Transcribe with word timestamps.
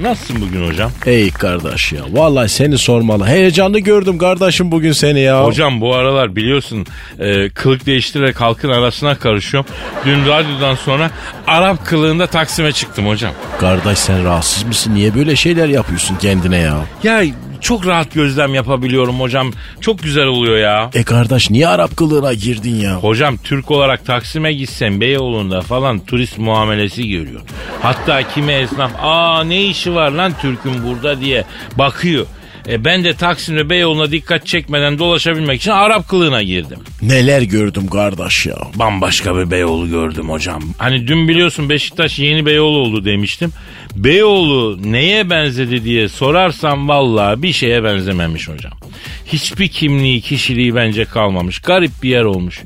Nasılsın 0.00 0.40
bugün 0.40 0.66
hocam? 0.68 0.90
Ey 1.06 1.30
kardeş 1.30 1.92
ya. 1.92 2.00
Vallahi 2.12 2.48
seni 2.48 2.78
sormalı. 2.78 3.26
Heyecanlı 3.26 3.78
gördüm 3.78 4.18
kardeşim 4.18 4.72
bugün 4.72 4.92
seni 4.92 5.20
ya. 5.20 5.44
Hocam 5.44 5.80
bu 5.80 5.94
aralar 5.94 6.36
biliyorsun 6.36 6.86
e, 7.18 7.48
kılık 7.50 7.86
değiştirerek 7.86 8.40
halkın 8.40 8.68
arasına 8.68 9.18
karışıyorum. 9.18 9.70
Dün 10.04 10.26
radyodan 10.26 10.74
sonra 10.74 11.10
Arap 11.46 11.86
kılığında 11.86 12.26
Taksim'e 12.26 12.72
çıktım 12.72 13.06
hocam. 13.06 13.32
Kardeş 13.60 13.98
sen 13.98 14.24
rahatsız 14.24 14.62
mısın? 14.64 14.94
Niye 14.94 15.14
böyle 15.14 15.36
şeyler 15.36 15.68
yapıyorsun 15.68 16.16
kendine 16.16 16.56
ya? 16.58 16.76
Ya 17.02 17.22
çok 17.66 17.86
rahat 17.86 18.14
gözlem 18.14 18.54
yapabiliyorum 18.54 19.20
hocam. 19.20 19.50
Çok 19.80 20.02
güzel 20.02 20.26
oluyor 20.26 20.56
ya. 20.56 20.90
E 20.94 21.02
kardeş 21.02 21.50
niye 21.50 21.68
Arap 21.68 21.96
kılığına 21.96 22.34
girdin 22.34 22.74
ya? 22.74 22.94
Hocam 22.94 23.36
Türk 23.36 23.70
olarak 23.70 24.06
Taksim'e 24.06 24.52
gitsen 24.52 25.00
Beyoğlu'nda 25.00 25.60
falan 25.60 25.98
turist 25.98 26.38
muamelesi 26.38 27.08
görüyor. 27.08 27.40
Hatta 27.82 28.22
kimi 28.28 28.52
esnaf 28.52 28.92
aa 29.02 29.44
ne 29.44 29.64
işi 29.64 29.94
var 29.94 30.10
lan 30.10 30.32
Türk'ün 30.40 30.84
burada 30.84 31.20
diye 31.20 31.44
bakıyor. 31.78 32.26
E 32.68 32.84
ben 32.84 33.04
de 33.04 33.14
Taksim'de 33.14 33.70
Beyoğlu'na 33.70 34.10
dikkat 34.12 34.46
çekmeden 34.46 34.98
dolaşabilmek 34.98 35.60
için 35.60 35.70
Arap 35.70 36.08
kılığına 36.08 36.42
girdim. 36.42 36.78
Neler 37.02 37.42
gördüm 37.42 37.86
kardeş 37.86 38.46
ya. 38.46 38.56
Bambaşka 38.74 39.36
bir 39.36 39.50
Beyoğlu 39.50 39.90
gördüm 39.90 40.30
hocam. 40.30 40.62
Hani 40.78 41.06
dün 41.06 41.28
biliyorsun 41.28 41.68
Beşiktaş 41.68 42.18
yeni 42.18 42.46
Beyoğlu 42.46 42.78
oldu 42.78 43.04
demiştim. 43.04 43.52
Beyoğlu 43.96 44.78
neye 44.92 45.30
benzedi 45.30 45.84
diye 45.84 46.08
sorarsam 46.08 46.88
vallahi 46.88 47.42
bir 47.42 47.52
şeye 47.52 47.84
benzememiş 47.84 48.48
hocam. 48.48 48.72
Hiçbir 49.26 49.68
kimliği, 49.68 50.20
kişiliği 50.20 50.74
bence 50.74 51.04
kalmamış. 51.04 51.58
Garip 51.58 51.90
bir 52.02 52.08
yer 52.08 52.24
olmuş. 52.24 52.62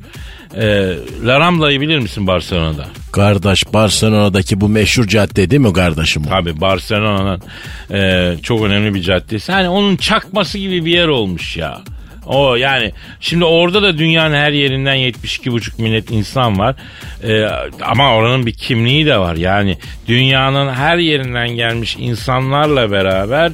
Ee, 0.57 0.95
La 1.25 1.41
Rambla'yı 1.41 1.81
bilir 1.81 1.99
misin 1.99 2.27
Barcelona'da? 2.27 2.87
Kardeş 3.13 3.73
Barcelona'daki 3.73 4.61
bu 4.61 4.69
meşhur 4.69 5.07
cadde 5.07 5.51
değil 5.51 5.63
mi 5.63 5.73
kardeşim? 5.73 6.23
Tabii 6.23 6.61
Barcelona'nın 6.61 7.43
e, 7.91 8.37
çok 8.43 8.63
önemli 8.65 8.95
bir 8.95 9.03
caddesi. 9.03 9.53
Hani 9.53 9.69
onun 9.69 9.97
çakması 9.97 10.59
gibi 10.59 10.85
bir 10.85 10.93
yer 10.93 11.09
olmuş 11.09 11.57
ya. 11.57 11.81
O 12.27 12.57
yani 12.57 12.93
şimdi 13.21 13.45
orada 13.45 13.83
da 13.83 13.99
dünyanın 13.99 14.35
her 14.35 14.53
yerinden 14.53 14.97
72,5 14.97 15.83
millet 15.83 16.11
insan 16.11 16.59
var. 16.59 16.77
Ee, 17.25 17.45
ama 17.83 18.15
oranın 18.15 18.47
bir 18.47 18.53
kimliği 18.53 19.07
de 19.07 19.19
var. 19.19 19.37
Yani 19.37 19.79
dünyanın 20.09 20.73
her 20.73 20.99
yerinden 20.99 21.49
gelmiş 21.49 21.97
insanlarla 21.99 22.91
beraber 22.91 23.53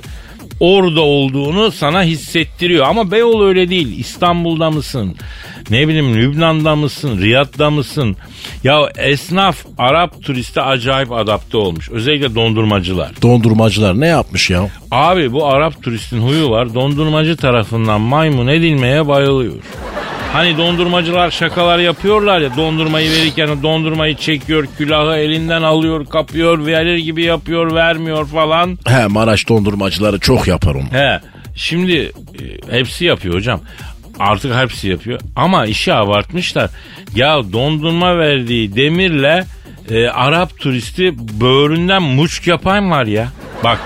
orada 0.61 1.01
olduğunu 1.01 1.71
sana 1.71 2.03
hissettiriyor. 2.03 2.87
Ama 2.87 3.11
Beyoğlu 3.11 3.45
öyle 3.45 3.71
değil. 3.71 3.99
İstanbul'da 3.99 4.71
mısın? 4.71 5.17
Ne 5.71 5.89
bileyim 5.89 6.17
Lübnan'da 6.17 6.77
mısın? 6.77 7.19
Riyad'da 7.21 7.71
mısın? 7.71 8.17
Ya 8.65 8.89
esnaf 8.99 9.57
Arap 9.79 10.23
turiste 10.23 10.63
acayip 10.63 11.13
adapte 11.13 11.57
olmuş. 11.57 11.91
Özellikle 11.91 12.35
dondurmacılar. 12.35 13.11
Dondurmacılar 13.23 14.01
ne 14.01 14.07
yapmış 14.07 14.51
ya? 14.51 14.69
Abi 14.91 15.33
bu 15.33 15.47
Arap 15.47 15.83
turistin 15.83 16.21
huyu 16.21 16.51
var. 16.51 16.75
Dondurmacı 16.75 17.37
tarafından 17.37 18.01
maymun 18.01 18.47
edilmeye 18.47 19.09
bayılıyor. 19.09 19.55
Hani 20.37 20.59
dondurmacılar 20.59 21.31
şakalar 21.31 21.79
yapıyorlar 21.79 22.41
ya 22.41 22.57
dondurmayı 22.57 23.11
verirken 23.11 23.63
dondurmayı 23.63 24.17
çekiyor 24.17 24.67
külahı 24.79 25.17
elinden 25.17 25.63
alıyor 25.63 26.07
kapıyor 26.07 26.67
verir 26.67 26.99
gibi 26.99 27.23
yapıyor 27.23 27.75
vermiyor 27.75 28.27
falan. 28.27 28.79
He 28.87 29.07
Maraş 29.07 29.49
dondurmacıları 29.49 30.19
çok 30.19 30.49
yapar 30.49 30.75
onu. 30.75 30.93
He 30.93 31.21
şimdi 31.55 32.13
e, 32.71 32.77
hepsi 32.79 33.05
yapıyor 33.05 33.35
hocam. 33.35 33.61
Artık 34.19 34.55
hepsi 34.55 34.89
yapıyor 34.89 35.21
ama 35.37 35.67
işi 35.67 35.95
abartmışlar. 35.95 36.71
Ya 37.15 37.53
dondurma 37.53 38.19
verdiği 38.19 38.77
demirle 38.77 39.45
e, 39.91 40.09
Arap 40.09 40.61
turisti 40.61 41.15
böğründen 41.41 42.03
muçk 42.03 42.47
yapan 42.47 42.91
var 42.91 43.07
ya. 43.07 43.29
Bak 43.65 43.79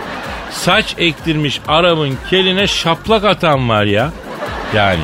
saç 0.51 0.95
ektirmiş 0.99 1.61
Arap'ın 1.69 2.19
keline 2.31 2.67
şaplak 2.67 3.25
atan 3.25 3.69
var 3.69 3.85
ya. 3.85 4.11
Yani 4.75 5.01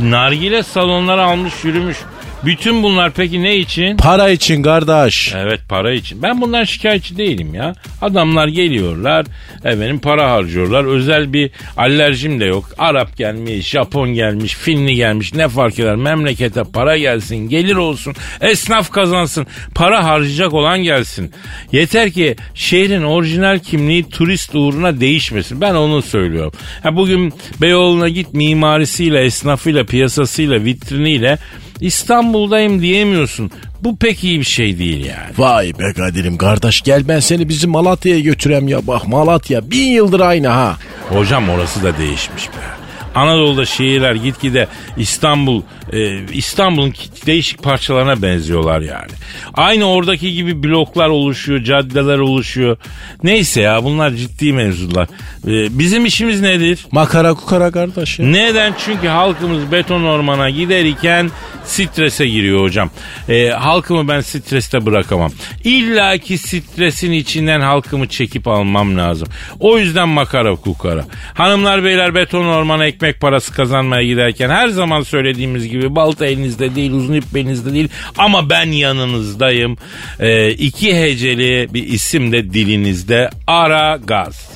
nargile 0.00 0.62
salonları 0.62 1.22
almış 1.22 1.64
yürümüş. 1.64 1.98
Bütün 2.44 2.82
bunlar 2.82 3.12
peki 3.12 3.42
ne 3.42 3.56
için? 3.56 3.96
Para 3.96 4.30
için 4.30 4.62
kardeş. 4.62 5.32
Evet 5.36 5.60
para 5.68 5.92
için. 5.92 6.22
Ben 6.22 6.40
bundan 6.40 6.64
şikayetçi 6.64 7.16
değilim 7.16 7.54
ya. 7.54 7.74
Adamlar 8.02 8.48
geliyorlar. 8.48 9.26
Efendim 9.64 9.98
para 9.98 10.30
harcıyorlar. 10.30 10.84
Özel 10.84 11.32
bir 11.32 11.50
alerjim 11.76 12.40
de 12.40 12.44
yok. 12.44 12.70
Arap 12.78 13.16
gelmiş, 13.16 13.68
Japon 13.68 14.14
gelmiş, 14.14 14.54
Finli 14.54 14.94
gelmiş. 14.94 15.34
Ne 15.34 15.48
fark 15.48 15.78
eder? 15.78 15.96
Memlekete 15.96 16.62
para 16.64 16.98
gelsin, 16.98 17.36
gelir 17.36 17.76
olsun. 17.76 18.14
Esnaf 18.40 18.90
kazansın. 18.90 19.46
Para 19.74 20.04
harcayacak 20.04 20.54
olan 20.54 20.78
gelsin. 20.78 21.32
Yeter 21.72 22.10
ki 22.10 22.36
şehrin 22.54 23.02
orijinal 23.02 23.58
kimliği 23.58 24.08
turist 24.08 24.54
uğruna 24.54 25.00
değişmesin. 25.00 25.60
Ben 25.60 25.74
onu 25.74 26.02
söylüyorum. 26.02 26.52
Ha, 26.82 26.96
bugün 26.96 27.32
Beyoğlu'na 27.60 28.08
git 28.08 28.34
mimarisiyle, 28.34 29.24
esnafıyla, 29.24 29.84
piyasasıyla, 29.84 30.64
vitriniyle 30.64 31.38
İstanbul'dayım 31.80 32.82
diyemiyorsun. 32.82 33.50
Bu 33.80 33.96
pek 33.96 34.24
iyi 34.24 34.40
bir 34.40 34.44
şey 34.44 34.78
değil 34.78 35.04
yani. 35.04 35.30
Vay 35.38 35.78
be 35.78 35.92
Kadir'im 35.92 36.36
kardeş 36.36 36.80
gel 36.80 37.08
ben 37.08 37.20
seni 37.20 37.48
bizim 37.48 37.70
Malatya'ya 37.70 38.20
götürem 38.20 38.68
ya 38.68 38.86
bak 38.86 39.08
Malatya 39.08 39.70
bin 39.70 39.88
yıldır 39.88 40.20
aynı 40.20 40.48
ha. 40.48 40.76
Hocam 41.08 41.48
orası 41.48 41.82
da 41.82 41.98
değişmiş 41.98 42.48
be. 42.48 42.77
Anadolu'da 43.18 43.64
şehirler 43.64 44.14
gitgide 44.14 44.68
İstanbul 44.96 45.62
e, 45.92 46.24
İstanbul'un 46.32 46.94
değişik 47.26 47.62
parçalarına 47.62 48.22
benziyorlar 48.22 48.80
yani. 48.80 49.10
Aynı 49.54 49.90
oradaki 49.90 50.34
gibi 50.34 50.62
bloklar 50.62 51.08
oluşuyor, 51.08 51.64
caddeler 51.64 52.18
oluşuyor. 52.18 52.76
Neyse 53.22 53.60
ya 53.60 53.84
bunlar 53.84 54.10
ciddi 54.10 54.52
mevzular. 54.52 55.08
E, 55.46 55.78
bizim 55.78 56.06
işimiz 56.06 56.40
nedir? 56.40 56.86
Makara 56.92 57.34
kukara 57.34 57.70
kardeş 57.70 58.18
ya. 58.18 58.26
Neden? 58.26 58.74
Çünkü 58.84 59.08
halkımız 59.08 59.72
beton 59.72 60.02
ormana 60.02 60.50
giderken 60.50 61.30
strese 61.64 62.26
giriyor 62.26 62.62
hocam. 62.62 62.90
E, 63.28 63.48
halkımı 63.48 64.08
ben 64.08 64.20
streste 64.20 64.86
bırakamam. 64.86 65.32
İlla 65.64 66.18
ki 66.18 66.38
stresin 66.38 67.12
içinden 67.12 67.60
halkımı 67.60 68.08
çekip 68.08 68.48
almam 68.48 68.98
lazım. 68.98 69.28
O 69.60 69.78
yüzden 69.78 70.08
makara 70.08 70.54
kukara. 70.54 71.04
Hanımlar 71.34 71.84
beyler 71.84 72.14
beton 72.14 72.44
ormana 72.44 72.86
ekmek 72.86 73.07
parası 73.12 73.52
kazanmaya 73.52 74.02
giderken 74.02 74.50
her 74.50 74.68
zaman 74.68 75.02
söylediğimiz 75.02 75.68
gibi 75.68 75.96
balta 75.96 76.26
elinizde 76.26 76.74
değil 76.74 76.92
uzun 76.92 77.14
ip 77.14 77.34
belinizde 77.34 77.72
değil 77.72 77.88
ama 78.18 78.50
ben 78.50 78.66
yanınızdayım. 78.66 79.76
E, 80.20 80.50
iki 80.50 81.00
heceli 81.00 81.68
bir 81.74 81.86
isim 81.86 82.32
de 82.32 82.52
dilinizde 82.52 83.30
Ara 83.46 83.98
Gaz. 84.06 84.50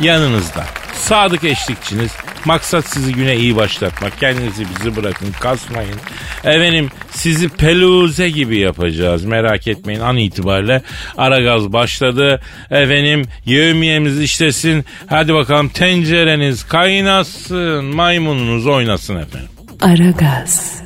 Yanınızda. 0.00 0.64
Sadık 1.10 1.44
eşlikçiniz. 1.44 2.12
Maksat 2.44 2.86
sizi 2.86 3.12
güne 3.12 3.36
iyi 3.36 3.56
başlatmak. 3.56 4.20
Kendinizi 4.20 4.64
bizi 4.70 4.96
bırakın 4.96 5.32
kasmayın. 5.40 5.96
Efendim 6.44 6.88
sizi 7.10 7.48
peluze 7.48 8.30
gibi 8.30 8.58
yapacağız. 8.58 9.24
Merak 9.24 9.68
etmeyin 9.68 10.00
an 10.00 10.16
itibariyle 10.16 10.82
ara 11.16 11.40
gaz 11.40 11.72
başladı. 11.72 12.40
Efendim 12.70 13.24
yevmiyemiz 13.44 14.20
işlesin. 14.20 14.84
Hadi 15.06 15.34
bakalım 15.34 15.68
tencereniz 15.68 16.64
kaynasın. 16.64 17.84
Maymununuz 17.84 18.66
oynasın 18.66 19.16
efendim. 19.16 19.50
Aragaz. 19.80 20.82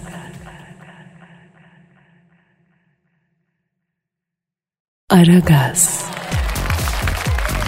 Aragaz. 5.10 6.04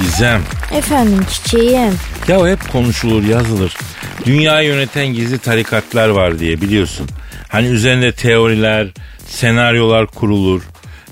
Gizem. 0.00 0.42
Efendim 0.72 1.26
çiçeğim. 1.32 1.98
Ya 2.28 2.48
hep 2.48 2.72
konuşulur 2.72 3.24
yazılır. 3.24 3.76
Dünyayı 4.24 4.68
yöneten 4.68 5.06
gizli 5.06 5.38
tarikatlar 5.38 6.08
var 6.08 6.38
diye 6.38 6.60
biliyorsun. 6.60 7.06
Hani 7.48 7.66
üzerinde 7.66 8.12
teoriler, 8.12 8.88
senaryolar 9.26 10.06
kurulur. 10.06 10.62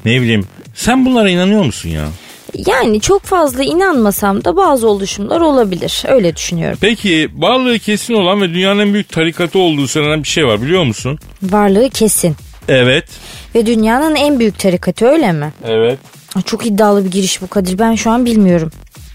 Ne 0.05 0.21
bileyim 0.21 0.47
sen 0.75 1.07
bunlara 1.07 1.31
inanıyor 1.31 1.65
musun 1.65 1.89
ya? 1.89 2.05
Yani 2.67 3.01
çok 3.01 3.23
fazla 3.23 3.63
inanmasam 3.65 4.45
da 4.45 4.57
bazı 4.57 4.89
oluşumlar 4.89 5.41
olabilir. 5.41 6.03
Öyle 6.09 6.37
düşünüyorum. 6.37 6.79
Peki 6.81 7.29
varlığı 7.37 7.79
kesin 7.79 8.15
olan 8.15 8.41
ve 8.41 8.49
dünyanın 8.55 8.81
en 8.81 8.93
büyük 8.93 9.09
tarikatı 9.09 9.59
olduğu 9.59 9.89
söylenen 9.89 10.23
bir 10.23 10.29
şey 10.29 10.47
var 10.47 10.63
biliyor 10.63 10.85
musun? 10.85 11.19
Varlığı 11.43 11.91
kesin. 11.91 12.37
Evet. 12.69 13.05
Ve 13.55 13.67
dünyanın 13.67 14.15
en 14.15 14.39
büyük 14.39 14.59
tarikatı 14.59 15.07
öyle 15.07 15.33
mi? 15.33 15.53
Evet. 15.65 15.99
Çok 16.45 16.67
iddialı 16.67 17.05
bir 17.05 17.11
giriş 17.11 17.43
bu 17.43 17.47
Kadir. 17.49 17.79
Ben 17.79 17.95
şu 17.95 18.11
an 18.11 18.25
bilmiyorum. 18.27 18.71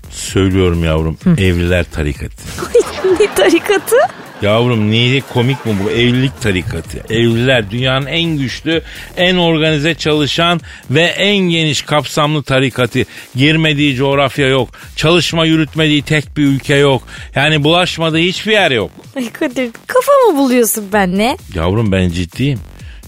Söylüyorum 0.09 0.83
yavrum. 0.83 1.17
Evliler 1.37 1.85
tarikatı. 1.91 2.43
ne 3.19 3.35
tarikatı? 3.35 3.95
Yavrum 4.41 4.91
niye 4.91 5.21
komik 5.33 5.65
mi 5.65 5.71
bu 5.83 5.91
evlilik 5.91 6.41
tarikatı? 6.41 6.97
Evliler 7.13 7.71
dünyanın 7.71 8.05
en 8.05 8.37
güçlü, 8.37 8.81
en 9.17 9.35
organize 9.35 9.95
çalışan 9.95 10.61
ve 10.91 11.01
en 11.01 11.37
geniş 11.37 11.81
kapsamlı 11.81 12.43
tarikatı. 12.43 12.99
Girmediği 13.35 13.95
coğrafya 13.95 14.47
yok. 14.47 14.69
Çalışma 14.95 15.45
yürütmediği 15.45 16.01
tek 16.01 16.37
bir 16.37 16.43
ülke 16.43 16.75
yok. 16.75 17.03
Yani 17.35 17.63
bulaşmadığı 17.63 18.17
hiçbir 18.17 18.51
yer 18.51 18.71
yok. 18.71 18.91
Ay 19.15 19.29
Kadir 19.31 19.69
kafa 19.87 20.11
mı 20.11 20.37
buluyorsun 20.37 20.85
benle? 20.93 21.37
Yavrum 21.55 21.91
ben 21.91 22.09
ciddiyim. 22.09 22.59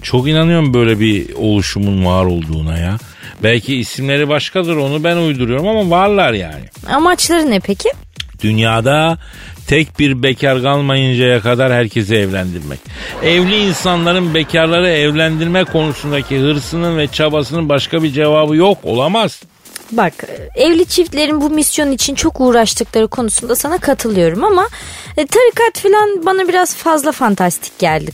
Çok 0.02 0.28
inanıyorum 0.28 0.74
böyle 0.74 1.00
bir 1.00 1.34
oluşumun 1.34 2.06
var 2.06 2.26
olduğuna 2.26 2.78
ya. 2.78 2.98
Belki 3.44 3.76
isimleri 3.76 4.30
başkadır 4.30 4.76
onu 4.76 5.04
ben 5.04 5.18
uyduruyorum 5.18 5.68
ama 5.68 5.90
varlar 5.90 6.34
yani. 6.34 6.64
Amaçları 6.90 7.50
ne 7.50 7.60
peki? 7.60 7.90
Dünyada 8.44 9.18
tek 9.68 10.00
bir 10.00 10.24
bekar 10.24 10.62
kalmayıncaya 10.62 11.42
kadar 11.42 11.74
herkesi 11.74 12.16
evlendirmek. 12.16 12.80
Evli 13.24 13.58
insanların 13.68 14.34
bekarları 14.34 14.90
evlendirme 14.90 15.64
konusundaki 15.64 16.40
hırsının 16.40 16.98
ve 16.98 17.08
çabasının 17.08 17.70
başka 17.70 18.04
bir 18.04 18.12
cevabı 18.12 18.56
yok 18.56 18.78
olamaz. 18.84 19.42
Bak 19.92 20.14
evli 20.56 20.86
çiftlerin 20.86 21.42
bu 21.42 21.50
misyon 21.50 21.92
için 21.92 22.16
çok 22.16 22.42
uğraştıkları 22.42 23.08
konusunda 23.08 23.56
sana 23.56 23.78
katılıyorum 23.78 24.44
ama 24.44 24.68
e, 25.18 25.26
tarikat 25.26 25.80
falan 25.80 26.26
bana 26.26 26.48
biraz 26.48 26.76
fazla 26.76 27.12
fantastik 27.12 27.80
geldi. 27.80 28.12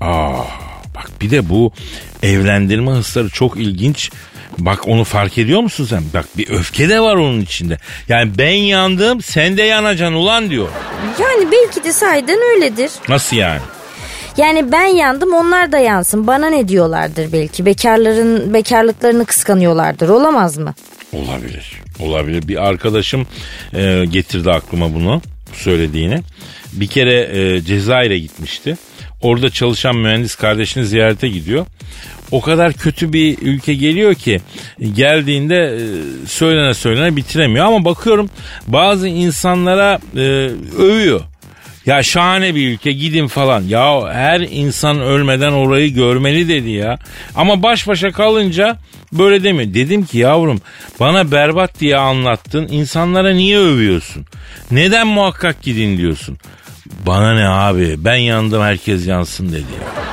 Aa, 0.00 0.32
bak 0.94 1.10
bir 1.20 1.30
de 1.30 1.48
bu 1.48 1.72
evlendirme 2.22 2.90
hırsları 2.90 3.28
çok 3.28 3.56
ilginç. 3.56 4.10
Bak 4.58 4.88
onu 4.88 5.04
fark 5.04 5.38
ediyor 5.38 5.60
musun 5.60 5.84
sen? 5.90 6.02
Bak 6.14 6.24
bir 6.38 6.50
öfke 6.50 6.88
de 6.88 7.00
var 7.00 7.16
onun 7.16 7.40
içinde. 7.40 7.78
Yani 8.08 8.38
ben 8.38 8.50
yandım 8.52 9.22
sen 9.22 9.56
de 9.56 9.62
yanacaksın 9.62 10.14
ulan 10.14 10.50
diyor. 10.50 10.68
Yani 11.20 11.48
belki 11.52 11.84
de 11.84 11.92
sahiden 11.92 12.38
öyledir. 12.54 12.90
Nasıl 13.08 13.36
yani? 13.36 13.60
Yani 14.36 14.72
ben 14.72 14.86
yandım 14.86 15.34
onlar 15.34 15.72
da 15.72 15.78
yansın. 15.78 16.26
Bana 16.26 16.50
ne 16.50 16.68
diyorlardır 16.68 17.32
belki. 17.32 17.66
Bekarların 17.66 18.54
bekarlıklarını 18.54 19.24
kıskanıyorlardır. 19.24 20.08
Olamaz 20.08 20.56
mı? 20.58 20.74
Olabilir. 21.12 21.72
Olabilir. 22.00 22.48
Bir 22.48 22.68
arkadaşım 22.68 23.26
e, 23.74 24.04
getirdi 24.10 24.50
aklıma 24.50 24.94
bunu 24.94 25.22
söylediğini. 25.52 26.20
Bir 26.72 26.86
kere 26.86 27.14
e, 27.38 27.60
Cezayir'e 27.60 28.18
gitmişti. 28.18 28.76
Orada 29.20 29.50
çalışan 29.50 29.96
mühendis 29.96 30.34
kardeşini 30.34 30.86
ziyarete 30.86 31.28
gidiyor. 31.28 31.66
O 32.30 32.40
kadar 32.40 32.72
kötü 32.72 33.12
bir 33.12 33.38
ülke 33.42 33.74
geliyor 33.74 34.14
ki 34.14 34.40
geldiğinde 34.94 35.56
e, 35.56 35.80
söylene 36.26 36.74
söylene 36.74 37.16
bitiremiyor. 37.16 37.66
Ama 37.66 37.84
bakıyorum 37.84 38.30
bazı 38.66 39.08
insanlara 39.08 39.98
e, 40.16 40.20
övüyor. 40.78 41.20
Ya 41.86 42.02
şahane 42.02 42.54
bir 42.54 42.68
ülke 42.68 42.92
gidin 42.92 43.26
falan. 43.26 43.62
Ya 43.62 44.08
her 44.12 44.40
insan 44.40 45.00
ölmeden 45.00 45.52
orayı 45.52 45.94
görmeli 45.94 46.48
dedi 46.48 46.70
ya. 46.70 46.98
Ama 47.34 47.62
baş 47.62 47.88
başa 47.88 48.10
kalınca 48.10 48.78
böyle 49.12 49.42
demiyor. 49.42 49.74
Dedim 49.74 50.04
ki 50.04 50.18
yavrum 50.18 50.60
bana 51.00 51.32
berbat 51.32 51.80
diye 51.80 51.96
anlattın. 51.96 52.68
İnsanlara 52.70 53.32
niye 53.32 53.58
övüyorsun? 53.58 54.26
Neden 54.70 55.06
muhakkak 55.06 55.62
gidin 55.62 55.98
diyorsun? 55.98 56.38
Bana 57.06 57.34
ne 57.34 57.48
abi 57.48 57.94
ben 57.98 58.14
yandım 58.16 58.62
herkes 58.62 59.06
yansın 59.06 59.48
dedi 59.48 59.64
ya. 59.80 60.10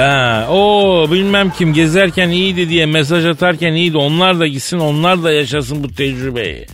Ha, 0.00 0.46
o 0.50 1.06
bilmem 1.12 1.52
kim 1.58 1.74
gezerken 1.74 2.28
iyiydi 2.28 2.68
diye 2.68 2.86
mesaj 2.86 3.26
atarken 3.26 3.72
iyiydi. 3.72 3.96
Onlar 3.96 4.40
da 4.40 4.46
gitsin 4.46 4.78
onlar 4.78 5.22
da 5.22 5.32
yaşasın 5.32 5.84
bu 5.84 5.94
tecrübeyi. 5.94 6.66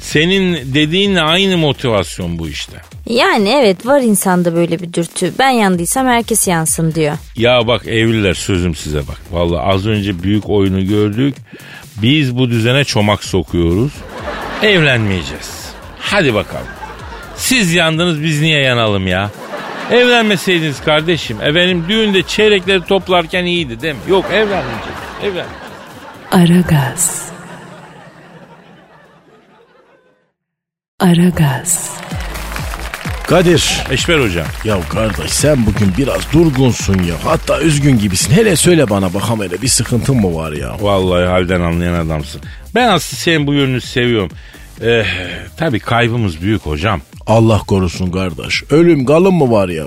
Senin 0.00 0.74
dediğinle 0.74 1.20
aynı 1.22 1.56
motivasyon 1.58 2.38
bu 2.38 2.48
işte. 2.48 2.76
Yani 3.06 3.48
evet 3.48 3.86
var 3.86 4.00
insanda 4.00 4.54
böyle 4.54 4.78
bir 4.80 4.92
dürtü. 4.92 5.32
Ben 5.38 5.50
yandıysam 5.50 6.06
herkes 6.06 6.48
yansın 6.48 6.94
diyor. 6.94 7.16
Ya 7.36 7.66
bak 7.66 7.86
evliler 7.86 8.34
sözüm 8.34 8.74
size 8.74 8.98
bak. 9.08 9.20
Vallahi 9.30 9.60
az 9.60 9.86
önce 9.86 10.22
büyük 10.22 10.48
oyunu 10.50 10.86
gördük. 10.86 11.34
Biz 12.02 12.38
bu 12.38 12.50
düzene 12.50 12.84
çomak 12.84 13.24
sokuyoruz. 13.24 13.92
Evlenmeyeceğiz. 14.62 15.64
Hadi 15.98 16.34
bakalım. 16.34 16.66
Siz 17.40 17.74
yandınız 17.74 18.22
biz 18.22 18.40
niye 18.40 18.60
yanalım 18.60 19.06
ya? 19.06 19.30
Evlenmeseydiniz 19.90 20.80
kardeşim. 20.80 21.40
Efendim 21.40 21.84
düğünde 21.88 22.22
çeyrekleri 22.22 22.84
toplarken 22.84 23.44
iyiydi 23.44 23.80
değil 23.80 23.94
mi? 23.94 24.00
Yok 24.08 24.24
evlenmeyeceğiz. 24.32 24.98
Evlenmeyeceğiz. 25.22 25.70
Aragaz. 26.30 27.28
Aragaz. 31.00 31.90
Kadir. 33.26 33.84
Eşber 33.90 34.20
hocam. 34.20 34.46
Ya 34.64 34.76
kardeş 34.88 35.30
sen 35.30 35.66
bugün 35.66 35.92
biraz 35.98 36.32
durgunsun 36.32 36.94
ya. 37.02 37.14
Hatta 37.24 37.60
üzgün 37.60 37.98
gibisin. 37.98 38.32
Hele 38.32 38.56
söyle 38.56 38.90
bana 38.90 39.14
bakalım 39.14 39.42
hele 39.42 39.62
bir 39.62 39.68
sıkıntın 39.68 40.16
mı 40.16 40.34
var 40.34 40.52
ya? 40.52 40.76
Vallahi 40.80 41.26
halden 41.26 41.60
anlayan 41.60 41.94
adamsın. 42.06 42.40
Ben 42.74 42.88
aslında 42.88 43.20
senin 43.20 43.46
bu 43.46 43.54
yönünü 43.54 43.80
seviyorum. 43.80 44.30
Eh, 44.84 45.04
tabii 45.56 45.78
kaybımız 45.78 46.42
büyük 46.42 46.62
hocam. 46.62 47.00
Allah 47.26 47.58
korusun 47.58 48.10
kardeş. 48.10 48.62
Ölüm 48.70 49.06
galım 49.06 49.34
mı 49.34 49.50
var 49.50 49.68
ya? 49.68 49.84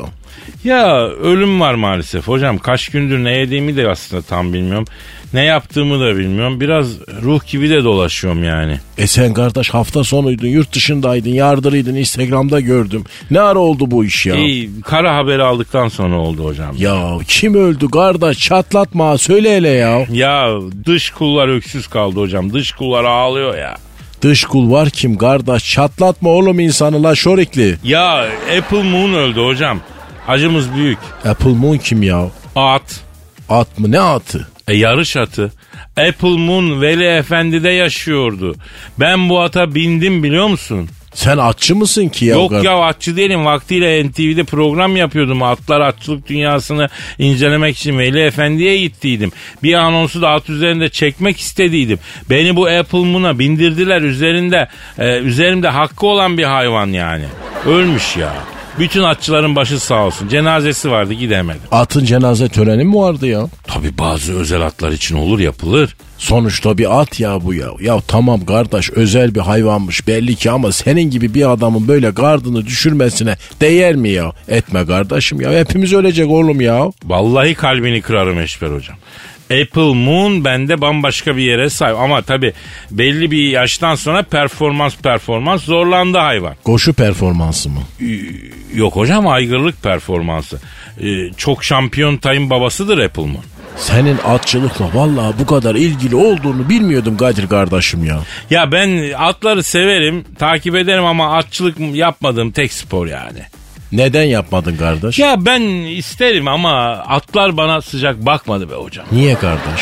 Ya 0.63 1.07
ölüm 1.07 1.59
var 1.61 1.73
maalesef 1.73 2.27
hocam. 2.27 2.57
Kaç 2.57 2.89
gündür 2.89 3.23
ne 3.23 3.37
yediğimi 3.37 3.75
de 3.75 3.89
aslında 3.89 4.21
tam 4.21 4.53
bilmiyorum. 4.53 4.85
Ne 5.33 5.43
yaptığımı 5.43 5.99
da 5.99 6.17
bilmiyorum. 6.17 6.59
Biraz 6.59 6.87
ruh 7.23 7.47
gibi 7.47 7.69
de 7.69 7.83
dolaşıyorum 7.83 8.43
yani. 8.43 8.79
E 8.97 9.07
sen 9.07 9.33
kardeş 9.33 9.69
hafta 9.69 10.03
sonuydun, 10.03 10.47
yurt 10.47 10.73
dışındaydın, 10.75 11.29
yardırıydın, 11.29 11.95
Instagram'da 11.95 12.59
gördüm. 12.59 13.03
Ne 13.31 13.39
ara 13.39 13.59
oldu 13.59 13.91
bu 13.91 14.05
iş 14.05 14.25
ya? 14.25 14.35
İyi, 14.35 14.69
kara 14.81 15.15
haberi 15.15 15.43
aldıktan 15.43 15.87
sonra 15.87 16.15
oldu 16.15 16.45
hocam. 16.45 16.75
Ya 16.77 17.17
kim 17.27 17.55
öldü 17.55 17.87
kardeş 17.89 18.39
çatlatma 18.39 19.17
söyle 19.17 19.55
hele 19.55 19.69
ya. 19.69 20.05
Ya 20.11 20.49
dış 20.85 21.09
kullar 21.09 21.47
öksüz 21.47 21.87
kaldı 21.87 22.19
hocam. 22.19 22.53
Dış 22.53 22.71
kullar 22.71 23.03
ağlıyor 23.03 23.57
ya. 23.57 23.75
Dış 24.23 24.43
kul 24.43 24.71
var 24.71 24.89
kim 24.89 25.17
kardeş 25.17 25.71
çatlatma 25.71 26.29
oğlum 26.29 26.59
insanı 26.59 27.03
la 27.03 27.15
şorikli. 27.15 27.77
Ya 27.83 28.27
Apple 28.57 28.83
Moon 28.83 29.13
öldü 29.13 29.41
hocam. 29.41 29.79
Acımız 30.27 30.73
büyük. 30.75 30.97
Apple 31.25 31.49
Moon 31.49 31.77
kim 31.77 32.03
ya? 32.03 32.29
At. 32.55 33.01
At 33.49 33.79
mı 33.79 33.91
ne 33.91 33.99
atı? 33.99 34.47
E 34.67 34.77
yarış 34.77 35.17
atı. 35.17 35.51
Apple 35.97 36.37
Moon 36.37 36.81
Veli 36.81 37.05
Efendi'de 37.05 37.69
yaşıyordu. 37.69 38.55
Ben 38.99 39.29
bu 39.29 39.41
ata 39.41 39.75
bindim 39.75 40.23
biliyor 40.23 40.47
musun? 40.47 40.89
Sen 41.13 41.37
atçı 41.37 41.75
mısın 41.75 42.07
ki 42.07 42.25
ya? 42.25 42.35
Yok 42.35 42.63
ya 42.63 42.77
atçı 42.79 43.17
değilim. 43.17 43.45
Vaktiyle 43.45 44.07
NTV'de 44.07 44.43
program 44.43 44.95
yapıyordum. 44.95 45.43
Atlar 45.43 45.81
atçılık 45.81 46.29
dünyasını 46.29 46.89
incelemek 47.19 47.77
için 47.77 47.99
Veli 47.99 48.19
Efendi'ye 48.19 48.77
gittiydim. 48.77 49.31
Bir 49.63 49.73
anonsu 49.73 50.21
da 50.21 50.29
at 50.29 50.49
üzerinde 50.49 50.89
çekmek 50.89 51.39
istediydim. 51.39 51.99
Beni 52.29 52.55
bu 52.55 52.67
Apple 52.67 53.05
Moon'a 53.05 53.39
bindirdiler. 53.39 54.01
Üzerinde 54.01 54.67
e, 54.99 55.19
üzerimde 55.19 55.67
hakkı 55.67 56.07
olan 56.07 56.37
bir 56.37 56.43
hayvan 56.43 56.87
yani. 56.87 57.25
Ölmüş 57.65 58.17
ya. 58.17 58.33
Bütün 58.79 59.03
atçıların 59.03 59.55
başı 59.55 59.79
sağ 59.79 60.05
olsun. 60.05 60.27
Cenazesi 60.27 60.91
vardı 60.91 61.13
gidemedim. 61.13 61.61
Atın 61.71 62.05
cenaze 62.05 62.49
töreni 62.49 62.83
mi 62.83 62.95
vardı 62.95 63.27
ya? 63.27 63.47
Tabi 63.67 63.97
bazı 63.97 64.33
özel 64.33 64.61
atlar 64.61 64.91
için 64.91 65.15
olur 65.15 65.39
yapılır. 65.39 65.95
Sonuçta 66.17 66.77
bir 66.77 67.01
at 67.01 67.19
ya 67.19 67.43
bu 67.43 67.53
ya. 67.53 67.67
Ya 67.81 67.99
tamam 68.07 68.45
kardeş 68.45 68.89
özel 68.89 69.35
bir 69.35 69.39
hayvanmış 69.39 70.07
belli 70.07 70.35
ki 70.35 70.51
ama 70.51 70.71
senin 70.71 71.11
gibi 71.11 71.33
bir 71.33 71.51
adamın 71.51 71.87
böyle 71.87 72.09
gardını 72.09 72.65
düşürmesine 72.65 73.35
değer 73.61 73.95
mi 73.95 74.09
ya? 74.09 74.31
Etme 74.47 74.85
kardeşim 74.85 75.41
ya 75.41 75.51
hepimiz 75.51 75.93
ölecek 75.93 76.29
oğlum 76.29 76.61
ya. 76.61 76.91
Vallahi 77.05 77.55
kalbini 77.55 78.01
kırarım 78.01 78.39
Eşber 78.39 78.67
hocam. 78.67 78.97
Apple 79.61 79.93
Moon 79.93 80.45
bende 80.45 80.81
bambaşka 80.81 81.37
bir 81.37 81.43
yere 81.43 81.69
sahip. 81.69 81.97
Ama 81.97 82.21
tabi 82.21 82.53
belli 82.91 83.31
bir 83.31 83.49
yaştan 83.49 83.95
sonra 83.95 84.23
performans 84.23 84.95
performans 84.95 85.63
zorlandı 85.63 86.17
hayvan. 86.17 86.55
Koşu 86.63 86.93
performansı 86.93 87.69
mı? 87.69 87.79
Yok 88.73 88.95
hocam 88.95 89.27
aygırlık 89.27 89.83
performansı. 89.83 90.59
Ee, 91.01 91.31
çok 91.37 91.63
şampiyon 91.63 92.17
tayın 92.17 92.49
babasıdır 92.49 92.97
Apple 92.97 93.21
Moon. 93.23 93.43
Senin 93.77 94.17
atçılıkla 94.25 94.89
vallahi 94.93 95.33
bu 95.39 95.45
kadar 95.45 95.75
ilgili 95.75 96.15
olduğunu 96.15 96.69
bilmiyordum 96.69 97.17
Kadir 97.17 97.47
kardeşim 97.47 98.05
ya. 98.05 98.19
Ya 98.49 98.71
ben 98.71 99.13
atları 99.13 99.63
severim, 99.63 100.25
takip 100.39 100.75
ederim 100.75 101.05
ama 101.05 101.37
atçılık 101.37 101.77
yapmadığım 101.93 102.51
tek 102.51 102.73
spor 102.73 103.07
yani. 103.07 103.39
Neden 103.93 104.23
yapmadın 104.23 104.77
kardeş? 104.77 105.19
Ya 105.19 105.45
ben 105.45 105.61
isterim 105.85 106.47
ama 106.47 106.89
atlar 106.91 107.57
bana 107.57 107.81
sıcak 107.81 108.25
bakmadı 108.25 108.69
be 108.69 108.75
hocam. 108.75 109.05
Niye 109.11 109.35
kardeş? 109.35 109.81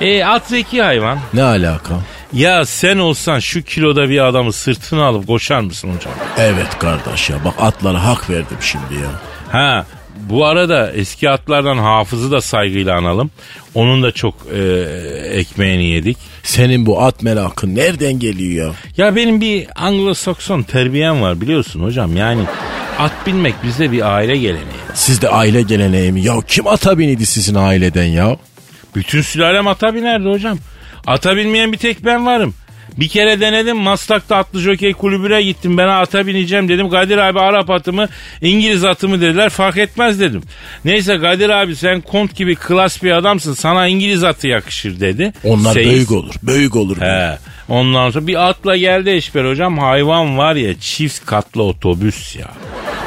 E 0.00 0.24
at 0.24 0.48
zeki 0.48 0.82
hayvan. 0.82 1.18
Ne 1.34 1.42
alaka? 1.42 1.94
Ya 2.32 2.64
sen 2.64 2.98
olsan 2.98 3.38
şu 3.38 3.62
kiloda 3.62 4.08
bir 4.08 4.26
adamı 4.26 4.52
sırtına 4.52 5.04
alıp 5.04 5.26
koşar 5.26 5.60
mısın 5.60 5.94
hocam? 5.96 6.12
Evet 6.38 6.78
kardeş 6.78 7.30
ya 7.30 7.36
bak 7.44 7.54
atlara 7.58 8.04
hak 8.06 8.30
verdim 8.30 8.56
şimdi 8.60 8.94
ya. 9.02 9.10
Ha 9.52 9.86
bu 10.16 10.46
arada 10.46 10.92
eski 10.92 11.30
atlardan 11.30 11.78
hafızı 11.78 12.30
da 12.30 12.40
saygıyla 12.40 12.96
analım. 12.96 13.30
Onun 13.74 14.02
da 14.02 14.12
çok 14.12 14.34
e, 14.54 14.58
ekmeğini 15.32 15.84
yedik. 15.84 16.16
Senin 16.42 16.86
bu 16.86 17.02
at 17.02 17.22
merakın 17.22 17.74
nereden 17.76 18.18
geliyor 18.18 18.66
ya? 18.66 18.74
Ya 19.06 19.16
benim 19.16 19.40
bir 19.40 19.66
Anglo-Sakson 19.66 20.64
terbiyem 20.64 21.22
var 21.22 21.40
biliyorsun 21.40 21.82
hocam. 21.82 22.16
Yani 22.16 22.42
at 23.00 23.26
binmek 23.26 23.54
bize 23.64 23.92
bir 23.92 24.14
aile 24.14 24.36
geleneği. 24.36 24.80
Sizde 24.94 25.28
aile 25.28 25.62
geleneği 25.62 26.12
mi? 26.12 26.20
Ya 26.20 26.34
kim 26.48 26.66
ata 26.66 26.98
binidi 26.98 27.26
sizin 27.26 27.54
aileden 27.54 28.04
ya? 28.04 28.36
Bütün 28.94 29.22
sülalem 29.22 29.66
ata 29.66 29.94
binerdi 29.94 30.28
hocam. 30.28 30.58
Ata 31.06 31.36
binmeyen 31.36 31.72
bir 31.72 31.78
tek 31.78 32.04
ben 32.04 32.26
varım. 32.26 32.54
Bir 32.96 33.08
kere 33.08 33.40
denedim 33.40 33.76
Maslak'ta 33.76 34.36
atlı 34.36 34.60
jokey 34.60 34.92
kulübüne 34.92 35.42
gittim. 35.42 35.78
Ben 35.78 35.88
ata 35.88 36.26
bineceğim 36.26 36.68
dedim. 36.68 36.90
Kadir 36.90 37.18
abi 37.18 37.40
Arap 37.40 37.70
atımı 37.70 38.08
İngiliz 38.42 38.84
atımı 38.84 39.20
dediler 39.20 39.48
fark 39.50 39.76
etmez 39.76 40.20
dedim. 40.20 40.42
Neyse 40.84 41.18
Kadir 41.18 41.48
abi 41.50 41.76
sen 41.76 42.00
kont 42.00 42.36
gibi 42.36 42.54
klas 42.56 43.02
bir 43.02 43.10
adamsın. 43.10 43.54
Sana 43.54 43.86
İngiliz 43.86 44.24
atı 44.24 44.48
yakışır 44.48 45.00
dedi. 45.00 45.32
Onlar 45.44 45.74
Seyis- 45.74 45.90
büyük 45.94 46.10
olur. 46.12 46.34
Büyük 46.42 46.76
olur. 46.76 47.00
He. 47.00 47.38
Ondan 47.68 48.10
sonra 48.10 48.26
bir 48.26 48.48
atla 48.48 48.76
geldi 48.76 49.10
Eşber 49.10 49.44
hocam. 49.50 49.78
Hayvan 49.78 50.38
var 50.38 50.54
ya 50.54 50.74
çift 50.80 51.26
katlı 51.26 51.62
otobüs 51.62 52.36
ya. 52.36 52.48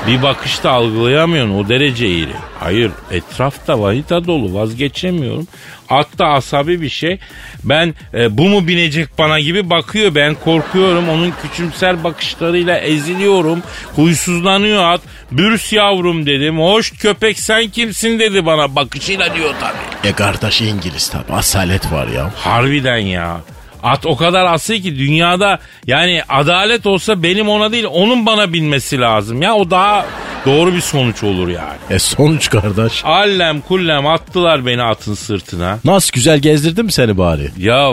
Bir 0.08 0.22
bakışta 0.22 0.72
algılayamıyorsun 0.72 1.54
o 1.56 1.70
derece 1.70 2.08
iri. 2.10 2.34
Hayır 2.60 2.92
etrafta 3.12 3.80
vahita 3.82 4.26
dolu 4.26 4.54
vazgeçemiyorum. 4.54 5.48
At 5.90 6.18
da 6.20 6.28
asabi 6.28 6.82
bir 6.82 6.90
şey. 6.90 7.20
Ben 7.64 7.94
e, 8.14 8.38
bu 8.38 8.50
mu 8.50 8.68
binecek 8.68 9.18
bana 9.18 9.40
gibi 9.40 9.70
bakıyor. 9.70 10.16
Ben 10.16 10.36
korkuyorum. 10.36 11.10
Onun 11.10 11.34
küçümser 11.42 12.04
bakışlarıyla 12.04 12.78
eziliyorum. 12.80 13.64
Huysuzlanıyor 13.96 14.84
at. 14.84 15.02
Bürs 15.32 15.74
yavrum 15.74 16.26
dedim. 16.26 16.60
Hoş 16.60 16.92
köpek 16.92 17.40
sen 17.40 17.68
kimsin 17.70 18.20
dedi 18.20 18.46
bana. 18.46 18.76
Bakışıyla 18.76 19.36
diyor 19.36 19.54
tabii. 19.62 20.10
E 20.10 20.14
kardeş 20.14 20.62
İngiliz 20.62 21.10
tabi 21.10 21.34
asalet 21.34 21.92
var 21.92 22.08
ya. 22.08 22.32
Harbiden 22.36 22.98
ya. 22.98 23.42
At 23.84 24.06
o 24.06 24.16
kadar 24.16 24.54
asil 24.54 24.84
ki 24.84 25.00
dünyada 25.00 25.60
yani 25.88 26.22
adalet 26.30 26.86
olsa 26.86 27.24
benim 27.24 27.50
ona 27.50 27.72
değil 27.72 27.86
onun 27.92 28.26
bana 28.26 28.54
binmesi 28.54 29.00
lazım 29.00 29.42
ya. 29.42 29.56
O 29.56 29.72
daha 29.72 30.06
doğru 30.46 30.74
bir 30.74 30.82
sonuç 30.82 31.24
olur 31.24 31.48
yani. 31.48 31.78
E 31.90 32.00
sonuç 32.00 32.50
kardeş. 32.50 33.06
Allem 33.06 33.62
kullem 33.62 34.08
attılar 34.08 34.66
beni 34.66 34.84
atın 34.84 35.14
sırtına. 35.14 35.80
Nasıl 35.86 36.12
güzel 36.14 36.40
gezdirdim 36.40 36.92
seni 36.92 37.18
bari? 37.18 37.52
Ya 37.58 37.92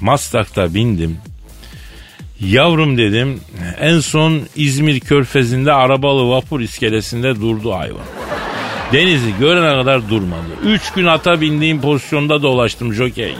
Maslak'ta 0.00 0.74
bindim. 0.74 1.18
Yavrum 2.40 2.98
dedim 2.98 3.40
en 3.80 4.00
son 4.00 4.40
İzmir 4.56 5.00
körfezinde 5.00 5.72
arabalı 5.72 6.28
vapur 6.28 6.60
iskelesinde 6.60 7.40
durdu 7.40 7.74
hayvan. 7.74 8.06
Denizi 8.92 9.34
görene 9.40 9.80
kadar 9.80 10.08
durmadı. 10.10 10.42
Üç 10.64 10.92
gün 10.92 11.06
ata 11.06 11.40
bindiğim 11.40 11.80
pozisyonda 11.80 12.42
dolaştım 12.42 12.94
jokey 12.94 13.28
gibi. 13.28 13.38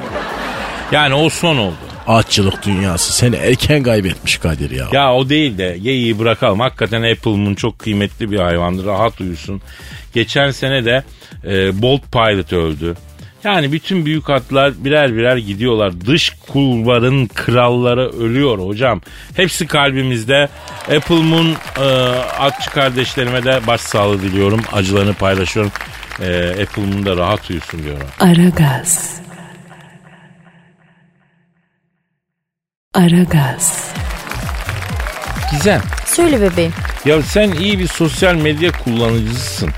Yani 0.93 1.15
o 1.15 1.29
son 1.29 1.57
oldu. 1.57 1.77
Atçılık 2.07 2.67
dünyası 2.67 3.13
seni 3.13 3.37
erken 3.37 3.83
kaybetmiş 3.83 4.39
Kadir 4.39 4.71
ya. 4.71 4.87
Ya 4.93 5.15
o 5.15 5.29
değil 5.29 5.59
de 5.59 5.79
geyiği 5.83 6.19
bırakalım. 6.19 6.61
Hakikaten 6.61 7.03
Apple'ın 7.03 7.55
çok 7.55 7.79
kıymetli 7.79 8.31
bir 8.31 8.39
hayvandır. 8.39 8.87
Rahat 8.87 9.21
uyusun. 9.21 9.63
Geçen 10.15 10.51
sene 10.51 10.85
de 10.85 11.03
e, 11.45 11.83
Bolt 11.83 12.03
Pilot 12.13 12.53
öldü. 12.53 12.95
Yani 13.45 13.73
bütün 13.73 14.07
büyük 14.07 14.31
atlar 14.31 14.85
birer 14.85 15.17
birer 15.17 15.37
gidiyorlar. 15.37 16.01
Dış 16.07 16.31
kulvarın 16.31 17.27
kralları 17.27 18.11
ölüyor 18.11 18.59
hocam. 18.59 19.01
Hepsi 19.37 19.67
kalbimizde. 19.67 20.49
Apple 20.97 21.23
Moon 21.23 21.55
e, 21.81 21.85
atçı 22.39 22.71
kardeşlerime 22.71 23.45
de 23.45 23.67
başsağlığı 23.67 24.23
diliyorum. 24.23 24.61
Acılarını 24.73 25.15
paylaşıyorum. 25.15 25.73
E, 26.21 26.51
Apple 26.63 26.83
Moon 26.83 27.07
da 27.07 27.17
rahat 27.17 27.51
uyusun 27.51 27.83
diyorum. 27.83 28.07
Aragaz. 28.21 29.21
Aragaz. 32.95 33.93
Gizem. 35.53 35.81
Söyle 36.07 36.41
bebeğim. 36.41 36.73
Ya 37.05 37.23
sen 37.23 37.53
iyi 37.53 37.79
bir 37.79 37.87
sosyal 37.87 38.35
medya 38.35 38.71
kullanıcısısın. 38.85 39.71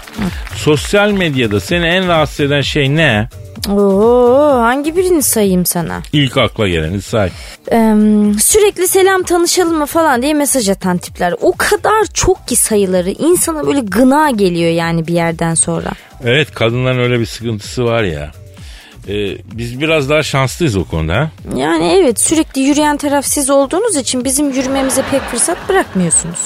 Sosyal 0.56 1.10
medyada 1.10 1.60
seni 1.60 1.86
en 1.86 2.08
rahatsız 2.08 2.40
eden 2.40 2.60
şey 2.60 2.96
ne? 2.96 3.28
Oo, 3.68 4.58
hangi 4.62 4.96
birini 4.96 5.22
sayayım 5.22 5.66
sana? 5.66 6.02
İlk 6.12 6.36
akla 6.36 6.68
geleni 6.68 7.02
say. 7.02 7.30
Ee, 7.72 7.94
sürekli 8.42 8.88
selam 8.88 9.22
tanışalım 9.22 9.78
mı 9.78 9.86
falan 9.86 10.22
diye 10.22 10.34
mesaj 10.34 10.68
atan 10.68 10.98
tipler. 10.98 11.34
O 11.40 11.52
kadar 11.56 12.04
çok 12.14 12.48
ki 12.48 12.56
sayıları 12.56 13.10
insana 13.10 13.66
böyle 13.66 13.80
gına 13.80 14.30
geliyor 14.30 14.70
yani 14.70 15.06
bir 15.06 15.14
yerden 15.14 15.54
sonra. 15.54 15.90
Evet 16.24 16.54
kadınların 16.54 16.98
öyle 16.98 17.20
bir 17.20 17.26
sıkıntısı 17.26 17.84
var 17.84 18.02
ya. 18.02 18.30
Ee, 19.08 19.36
biz 19.52 19.80
biraz 19.80 20.10
daha 20.10 20.22
şanslıyız 20.22 20.76
o 20.76 20.84
konuda. 20.84 21.14
ha? 21.14 21.30
Yani 21.56 21.92
evet 21.92 22.20
sürekli 22.20 22.60
yürüyen 22.60 22.96
taraf 22.96 23.24
siz 23.26 23.50
olduğunuz 23.50 23.96
için 23.96 24.24
bizim 24.24 24.50
yürümemize 24.50 25.02
pek 25.10 25.22
fırsat 25.22 25.68
bırakmıyorsunuz. 25.68 26.38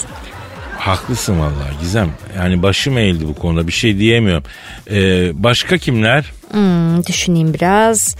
Haklısın 0.79 1.41
vallahi 1.41 1.79
Gizem. 1.81 2.11
Yani 2.37 2.63
başım 2.63 2.99
eğildi 2.99 3.29
bu 3.29 3.35
konuda 3.35 3.67
bir 3.67 3.73
şey 3.73 3.99
diyemiyorum. 3.99 4.45
Ee, 4.91 5.31
başka 5.43 5.79
kimler? 5.79 6.33
Hmm, 6.51 7.07
düşüneyim 7.07 7.55
biraz. 7.55 8.17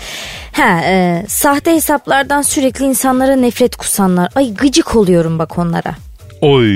Ha, 0.53 0.81
e, 0.85 1.25
sahte 1.29 1.75
hesaplardan 1.75 2.43
sürekli 2.43 2.85
insanlara 2.85 3.37
nefret 3.37 3.77
kusanlar. 3.77 4.29
Ay 4.35 4.55
gıcık 4.55 4.97
oluyorum 4.97 5.39
bak 5.39 5.59
onlara. 5.59 5.95
Oy 6.41 6.69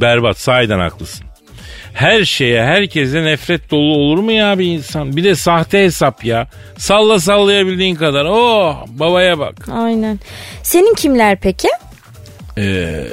berbat 0.00 0.38
sahiden 0.38 0.78
haklısın. 0.78 1.25
Her 1.96 2.24
şeye 2.24 2.64
herkese 2.64 3.24
nefret 3.24 3.70
dolu 3.70 3.94
olur 3.94 4.18
mu 4.18 4.32
ya 4.32 4.58
bir 4.58 4.66
insan? 4.66 5.16
Bir 5.16 5.24
de 5.24 5.34
sahte 5.34 5.84
hesap 5.84 6.24
ya. 6.24 6.48
Salla 6.78 7.20
sallayabildiğin 7.20 7.94
kadar. 7.94 8.24
Oh 8.24 8.84
babaya 8.88 9.38
bak. 9.38 9.54
Aynen. 9.72 10.20
Senin 10.62 10.94
kimler 10.94 11.40
peki? 11.40 11.68
Ee, 12.58 13.04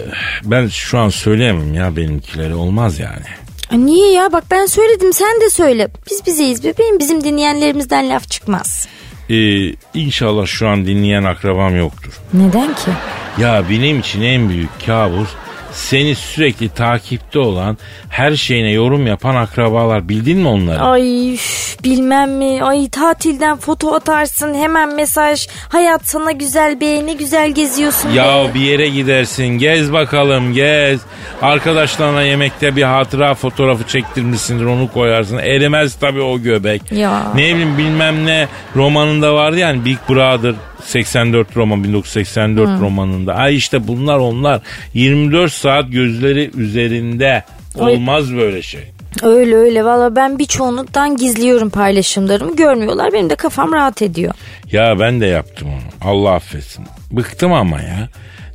ben 0.43 0.67
şu 0.67 0.99
an 0.99 1.09
söyleyemem 1.09 1.73
ya 1.73 1.95
benimkileri 1.95 2.55
olmaz 2.55 2.99
yani. 2.99 3.85
Niye 3.85 4.11
ya 4.11 4.31
bak 4.31 4.43
ben 4.51 4.65
söyledim 4.65 5.13
sen 5.13 5.41
de 5.41 5.49
söyle. 5.49 5.87
Biz 6.11 6.25
bizeyiz 6.25 6.63
bebeğim 6.63 6.99
bizim 6.99 7.23
dinleyenlerimizden 7.23 8.09
laf 8.09 8.29
çıkmaz. 8.29 8.87
Ee, 9.29 9.69
inşallah 9.93 10.45
şu 10.45 10.67
an 10.67 10.85
dinleyen 10.85 11.23
akrabam 11.23 11.77
yoktur. 11.77 12.13
Neden 12.33 12.67
ki? 12.67 12.91
Ya 13.37 13.63
benim 13.69 13.99
için 13.99 14.21
en 14.21 14.49
büyük 14.49 14.85
kabus 14.85 15.29
seni 15.73 16.15
sürekli 16.15 16.69
takipte 16.69 17.39
olan 17.39 17.77
her 18.09 18.35
şeyine 18.35 18.71
yorum 18.71 19.07
yapan 19.07 19.35
akrabalar 19.35 20.09
bildin 20.09 20.37
mi 20.37 20.47
onları? 20.47 20.81
Ay 20.81 21.33
üf, 21.33 21.77
bilmem 21.83 22.31
mi? 22.31 22.63
Ay 22.63 22.89
tatilden 22.89 23.57
foto 23.57 23.95
atarsın 23.95 24.53
hemen 24.53 24.95
mesaj. 24.95 25.47
Hayat 25.69 26.07
sana 26.07 26.31
güzel 26.31 26.81
be 26.81 27.05
ne 27.05 27.13
güzel 27.13 27.51
geziyorsun 27.51 28.11
be. 28.11 28.15
Ya 28.15 28.53
bir 28.53 28.59
yere 28.59 28.89
gidersin 28.89 29.47
gez 29.47 29.93
bakalım 29.93 30.53
gez. 30.53 30.99
Arkadaşlarına 31.41 32.21
yemekte 32.21 32.75
bir 32.75 32.83
hatıra 32.83 33.33
fotoğrafı 33.33 33.87
çektirmişsindir 33.87 34.65
onu 34.65 34.91
koyarsın. 34.91 35.37
Erimez 35.37 35.95
tabii 35.95 36.21
o 36.21 36.39
göbek. 36.39 36.91
Ya. 36.91 37.23
Ne 37.35 37.43
bileyim 37.43 37.77
bilmem 37.77 38.25
ne 38.25 38.47
romanında 38.75 39.33
vardı 39.33 39.57
yani 39.57 39.85
Big 39.85 39.97
Brother 40.09 40.53
84 40.85 41.57
roman 41.57 41.83
1984 41.83 42.81
romanında. 42.81 43.33
Ay 43.35 43.55
işte 43.55 43.87
bunlar 43.87 44.17
onlar 44.17 44.61
24 44.93 45.51
saat 45.51 45.91
gözleri 45.91 46.51
üzerinde. 46.57 47.43
Ay. 47.79 47.93
Olmaz 47.93 48.33
böyle 48.35 48.61
şey. 48.61 48.81
Öyle 49.23 49.55
öyle 49.55 49.85
valla 49.85 50.15
ben 50.15 50.39
birçoğunluktan 50.39 51.17
gizliyorum 51.17 51.69
paylaşımlarımı 51.69 52.55
görmüyorlar 52.55 53.13
benim 53.13 53.29
de 53.29 53.35
kafam 53.35 53.73
rahat 53.73 54.01
ediyor. 54.01 54.33
Ya 54.71 54.99
ben 54.99 55.21
de 55.21 55.25
yaptım 55.25 55.67
onu. 55.67 56.11
Allah 56.11 56.31
affetsin. 56.31 56.85
Bıktım 57.11 57.53
ama 57.53 57.81
ya. 57.81 58.09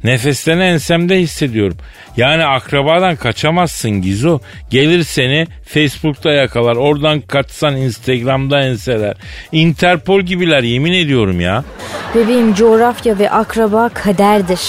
Nefeslerini 0.05 0.63
ensemde 0.63 1.21
hissediyorum. 1.21 1.77
Yani 2.17 2.45
akrabadan 2.45 3.17
kaçamazsın 3.17 3.91
Gizo. 3.91 4.41
Gelir 4.71 5.03
seni 5.03 5.47
Facebook'ta 5.65 6.31
yakalar. 6.31 6.77
Oradan 6.77 7.21
kaçsan 7.21 7.77
Instagram'da 7.77 8.61
enseler. 8.61 9.17
Interpol 9.53 10.21
gibiler 10.21 10.63
yemin 10.63 10.93
ediyorum 10.93 11.41
ya. 11.41 11.65
Bebeğim 12.15 12.55
coğrafya 12.55 13.19
ve 13.19 13.31
akraba 13.31 13.89
kaderdir. 13.89 14.61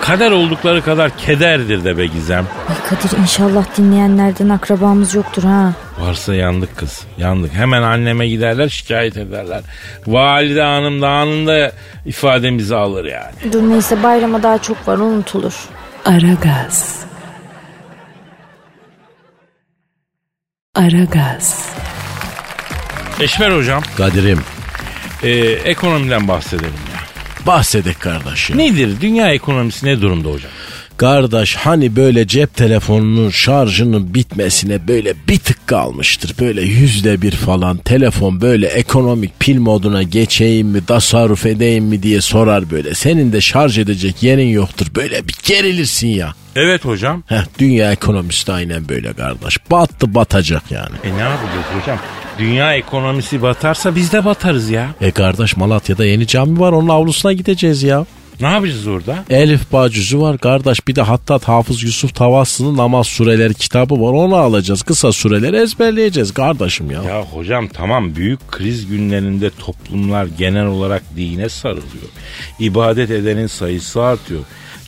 Kader 0.00 0.30
oldukları 0.30 0.82
kadar 0.82 1.16
kederdir 1.18 1.84
de 1.84 1.98
be 1.98 2.06
Gizem. 2.06 2.46
Ay 2.68 2.76
Kadir 2.88 3.18
inşallah 3.18 3.64
dinleyenlerden 3.78 4.48
akrabamız 4.48 5.14
yoktur 5.14 5.42
ha. 5.42 5.72
Varsa 5.98 6.34
yandık 6.34 6.76
kız. 6.76 7.04
Yandık. 7.18 7.52
Hemen 7.52 7.82
anneme 7.82 8.28
giderler 8.28 8.68
şikayet 8.68 9.16
ederler. 9.16 9.60
Valide 10.06 10.62
hanım 10.62 11.02
da 11.02 11.08
anında 11.08 11.72
ifademizi 12.06 12.76
alır 12.76 13.04
yani. 13.04 13.52
Dur 13.52 13.62
neyse 13.62 14.02
bayrama 14.02 14.42
daha 14.42 14.62
çok 14.62 14.88
var 14.88 14.98
unutulur. 14.98 15.54
Aragaz. 16.04 17.04
Aragaz. 20.74 21.68
Eşmer 23.20 23.50
hocam 23.56 23.82
Kadir'im 23.96 24.40
e, 25.22 25.30
ekonomiden 25.46 26.28
bahsedelim 26.28 26.72
ya. 26.94 27.00
bahsedek 27.46 28.00
kardeşim. 28.00 28.58
Nedir? 28.58 29.00
Dünya 29.00 29.30
ekonomisi 29.32 29.86
ne 29.86 30.00
durumda 30.00 30.28
hocam? 30.28 30.50
Kardeş 30.96 31.56
hani 31.56 31.96
böyle 31.96 32.26
cep 32.26 32.54
telefonunun 32.54 33.30
şarjının 33.30 34.14
bitmesine 34.14 34.88
böyle 34.88 35.14
bir 35.28 35.38
tık 35.38 35.66
kalmıştır. 35.66 36.34
Böyle 36.40 36.62
yüzde 36.62 37.22
bir 37.22 37.30
falan 37.30 37.76
telefon 37.76 38.40
böyle 38.40 38.66
ekonomik 38.66 39.40
pil 39.40 39.58
moduna 39.58 40.02
geçeyim 40.02 40.68
mi 40.68 40.86
tasarruf 40.86 41.46
edeyim 41.46 41.84
mi 41.84 42.02
diye 42.02 42.20
sorar 42.20 42.70
böyle. 42.70 42.94
Senin 42.94 43.32
de 43.32 43.40
şarj 43.40 43.78
edecek 43.78 44.22
yerin 44.22 44.48
yoktur 44.48 44.86
böyle 44.94 45.28
bir 45.28 45.34
gerilirsin 45.44 46.08
ya. 46.08 46.34
Evet 46.56 46.84
hocam. 46.84 47.22
Heh, 47.26 47.44
dünya 47.58 47.92
ekonomisi 47.92 48.46
de 48.46 48.52
aynen 48.52 48.88
böyle 48.88 49.12
kardeş. 49.12 49.70
Battı 49.70 50.14
batacak 50.14 50.70
yani. 50.70 50.96
E 51.04 51.16
ne 51.16 51.22
yapacağız 51.22 51.66
hocam? 51.80 51.98
Dünya 52.38 52.74
ekonomisi 52.74 53.42
batarsa 53.42 53.96
biz 53.96 54.12
de 54.12 54.24
batarız 54.24 54.70
ya. 54.70 54.88
E 55.00 55.10
kardeş 55.10 55.56
Malatya'da 55.56 56.04
yeni 56.04 56.26
cami 56.26 56.60
var 56.60 56.72
onun 56.72 56.88
avlusuna 56.88 57.32
gideceğiz 57.32 57.82
ya. 57.82 58.06
Ne 58.40 58.46
yapacağız 58.46 58.86
orada? 58.86 59.24
Elif 59.30 59.72
Bacüzü 59.72 60.20
var 60.20 60.38
kardeş 60.38 60.88
bir 60.88 60.94
de 60.94 61.02
Hattat 61.02 61.48
Hafız 61.48 61.82
Yusuf 61.82 62.14
Tavassı'nın 62.14 62.76
namaz 62.76 63.06
sureleri 63.06 63.54
kitabı 63.54 63.94
var 63.94 64.12
onu 64.12 64.36
alacağız. 64.36 64.82
Kısa 64.82 65.12
sureleri 65.12 65.56
ezberleyeceğiz 65.56 66.34
kardeşim 66.34 66.90
ya. 66.90 67.02
Ya 67.02 67.22
hocam 67.22 67.68
tamam 67.68 68.16
büyük 68.16 68.48
kriz 68.48 68.86
günlerinde 68.86 69.50
toplumlar 69.50 70.26
genel 70.38 70.66
olarak 70.66 71.02
dine 71.16 71.48
sarılıyor. 71.48 72.08
İbadet 72.58 73.10
edenin 73.10 73.46
sayısı 73.46 74.02
artıyor. 74.02 74.40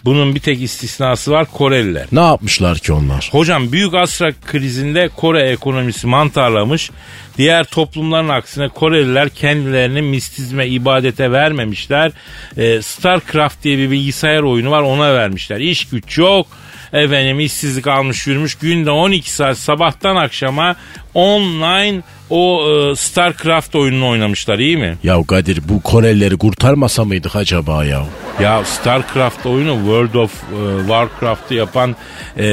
Bunun 0.04 0.34
bir 0.34 0.40
tek 0.40 0.62
istisnası 0.62 1.30
var 1.30 1.46
Koreliler. 1.52 2.06
Ne 2.12 2.20
yapmışlar 2.20 2.78
ki 2.78 2.92
onlar? 2.92 3.28
Hocam 3.32 3.72
büyük 3.72 3.94
asra 3.94 4.32
krizinde 4.46 5.08
Kore 5.16 5.42
ekonomisi 5.42 6.06
mantarlamış. 6.06 6.90
Diğer 7.38 7.64
toplumların 7.64 8.28
aksine 8.28 8.68
Koreliler 8.68 9.28
kendilerini 9.28 10.02
mistizme, 10.02 10.66
ibadete 10.66 11.32
vermemişler. 11.32 12.12
Ee, 12.56 12.82
Starcraft 12.82 13.64
diye 13.64 13.78
bir 13.78 13.90
bilgisayar 13.90 14.42
oyunu 14.42 14.70
var 14.70 14.82
ona 14.82 15.14
vermişler. 15.14 15.60
İş 15.60 15.88
güç 15.88 16.18
yok. 16.18 16.46
Efendim 16.92 17.40
işsizlik 17.40 17.86
almış 17.86 18.26
yürümüş. 18.26 18.54
Günde 18.54 18.90
12 18.90 19.32
saat 19.32 19.58
sabahtan 19.58 20.16
akşama 20.16 20.76
online 21.14 22.02
o 22.30 22.68
e, 22.70 22.96
Starcraft 22.96 23.74
oyununu 23.74 24.08
oynamışlar 24.08 24.58
iyi 24.58 24.76
mi? 24.76 24.98
Ya 25.02 25.22
Kadir 25.28 25.60
bu 25.68 25.80
Korelileri 25.80 26.36
kurtarmasa 26.38 27.04
mıydık 27.04 27.36
acaba 27.36 27.84
ya? 27.84 28.04
Ya 28.42 28.64
StarCraft 28.64 29.46
oyunu 29.46 29.74
World 29.74 30.14
of 30.14 30.32
e, 30.34 30.78
Warcraft'ı 30.80 31.54
yapan 31.54 31.96
e, 32.38 32.44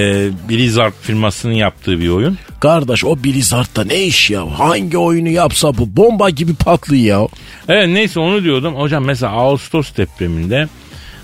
Blizzard 0.49 0.93
firmasının 1.01 1.53
yaptığı 1.53 1.99
bir 1.99 2.09
oyun. 2.09 2.37
Kardeş 2.59 3.05
o 3.05 3.23
Blizzard'da 3.23 3.83
ne 3.83 4.03
iş 4.03 4.29
ya? 4.29 4.59
Hangi 4.59 4.97
oyunu 4.97 5.29
yapsa 5.29 5.77
bu 5.77 5.95
bomba 5.95 6.29
gibi 6.29 6.55
patlıyor 6.55 7.21
ya. 7.21 7.27
Evet 7.67 7.87
neyse 7.87 8.19
onu 8.19 8.43
diyordum. 8.43 8.75
Hocam 8.75 9.05
mesela 9.05 9.31
Ağustos 9.31 9.97
depreminde 9.97 10.67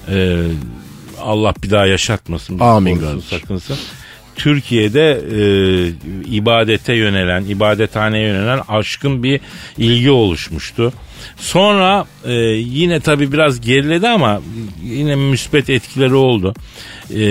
e, 0.10 0.38
Allah 1.24 1.54
bir 1.64 1.70
daha 1.70 1.86
yaşatmasın. 1.86 2.60
Amin 2.60 3.22
sakınsın. 3.30 3.78
Türkiye'de 4.36 5.12
e, 5.12 5.42
ibadete 6.36 6.94
yönelen, 6.94 7.46
ibadethaneye 7.46 8.28
yönelen 8.28 8.60
aşkın 8.68 9.24
bir 9.24 9.40
ilgi 9.78 10.12
oluşmuştu. 10.12 10.94
Sonra 11.38 12.06
e, 12.26 12.34
yine 12.54 13.00
tabii 13.00 13.32
biraz 13.32 13.62
geriledi 13.62 14.08
ama 14.08 14.42
yine 14.84 15.16
müspet 15.16 15.70
etkileri 15.70 16.14
oldu. 16.14 16.54
E, 17.16 17.22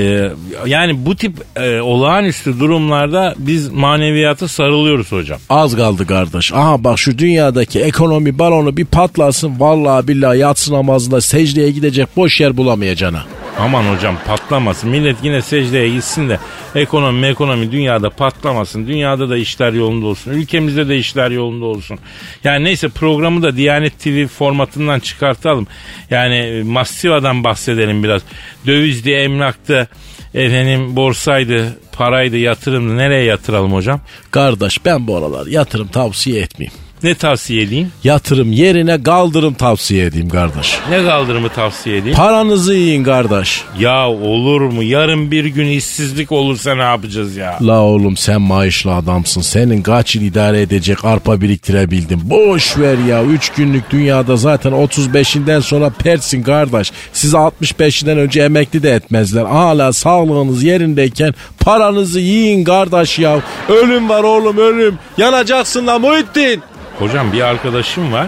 yani 0.66 1.06
bu 1.06 1.16
tip 1.16 1.32
e, 1.56 1.80
olağanüstü 1.80 2.60
durumlarda 2.60 3.34
biz 3.38 3.68
maneviyata 3.68 4.48
sarılıyoruz 4.48 5.12
hocam. 5.12 5.38
Az 5.48 5.76
kaldı 5.76 6.06
kardeş. 6.06 6.52
Aha 6.52 6.84
bak 6.84 6.98
şu 6.98 7.18
dünyadaki 7.18 7.80
ekonomi 7.80 8.38
balonu 8.38 8.76
bir 8.76 8.84
patlasın. 8.84 9.60
Vallahi 9.60 10.08
billahi 10.08 10.38
yatsı 10.38 10.72
namazında 10.72 11.20
secdeye 11.20 11.70
gidecek 11.70 12.08
boş 12.16 12.40
yer 12.40 12.56
bulamayacağına. 12.56 13.24
Aman 13.60 13.94
hocam 13.94 14.16
patlamasın. 14.26 14.90
Millet 14.90 15.16
yine 15.22 15.42
secdeye 15.42 15.88
gitsin 15.88 16.28
de 16.28 16.38
ekonomi 16.74 17.26
ekonomi 17.26 17.72
dünyada 17.72 18.10
patlamasın. 18.10 18.86
Dünyada 18.86 19.30
da 19.30 19.36
işler 19.36 19.72
yolunda 19.72 20.06
olsun. 20.06 20.30
Ülkemizde 20.30 20.88
de 20.88 20.96
işler 20.96 21.30
yolunda 21.30 21.64
olsun. 21.64 21.98
Yani 22.44 22.64
neyse 22.64 22.88
programı 22.88 23.42
da 23.42 23.56
Diyanet 23.56 23.98
TV 23.98 24.26
formatından 24.26 25.00
çıkartalım. 25.00 25.66
Yani 26.10 26.34
e, 26.34 26.62
Mastiva'dan 26.62 27.44
bahsedelim 27.44 28.02
biraz. 28.02 28.22
Dövizdi, 28.66 29.10
emlaktı, 29.10 29.88
efendim 30.34 30.96
borsaydı, 30.96 31.78
paraydı, 31.92 32.36
yatırımdı. 32.36 32.96
Nereye 32.96 33.24
yatıralım 33.24 33.72
hocam? 33.72 34.00
Kardeş 34.30 34.84
ben 34.84 35.06
bu 35.06 35.16
aralar 35.16 35.46
yatırım 35.46 35.88
tavsiye 35.88 36.42
etmeyeyim. 36.42 36.89
Ne 37.02 37.14
tavsiye 37.14 37.62
edeyim? 37.62 37.92
Yatırım 38.04 38.52
yerine 38.52 39.02
kaldırım 39.02 39.54
tavsiye 39.54 40.06
edeyim 40.06 40.28
kardeş. 40.28 40.78
Ne 40.90 41.04
kaldırımı 41.04 41.48
tavsiye 41.48 41.96
edeyim? 41.96 42.16
Paranızı 42.16 42.74
yiyin 42.74 43.04
kardeş. 43.04 43.62
ya 43.78 44.08
olur 44.10 44.60
mu? 44.60 44.82
Yarın 44.82 45.30
bir 45.30 45.44
gün 45.44 45.66
işsizlik 45.68 46.32
olursa 46.32 46.74
ne 46.74 46.82
yapacağız 46.82 47.36
ya? 47.36 47.58
La 47.62 47.80
oğlum 47.80 48.16
sen 48.16 48.40
maaşlı 48.40 48.94
adamsın. 48.94 49.40
Senin 49.40 49.82
kaç 49.82 50.14
yıl 50.16 50.22
idare 50.22 50.60
edecek 50.62 51.04
arpa 51.04 51.40
biriktirebildin. 51.40 52.20
Boş 52.30 52.78
ver 52.78 52.98
ya. 53.08 53.22
3 53.24 53.48
günlük 53.48 53.90
dünyada 53.90 54.36
zaten 54.36 54.72
35'inden 54.72 55.60
sonra 55.60 55.90
persin 55.90 56.42
kardeş. 56.42 56.92
Sizi 57.12 57.36
65'inden 57.36 58.18
önce 58.18 58.42
emekli 58.42 58.82
de 58.82 58.90
etmezler. 58.90 59.44
Hala 59.44 59.92
sağlığınız 59.92 60.62
yerindeyken 60.62 61.34
paranızı 61.60 62.20
yiyin 62.20 62.64
kardeş 62.64 63.18
ya. 63.18 63.40
Ölüm 63.68 64.08
var 64.08 64.22
oğlum 64.22 64.58
ölüm. 64.58 64.98
Yanacaksın 65.18 65.86
la 65.86 65.98
Muhittin. 65.98 66.62
Hocam 67.00 67.32
bir 67.32 67.40
arkadaşım 67.40 68.12
var. 68.12 68.26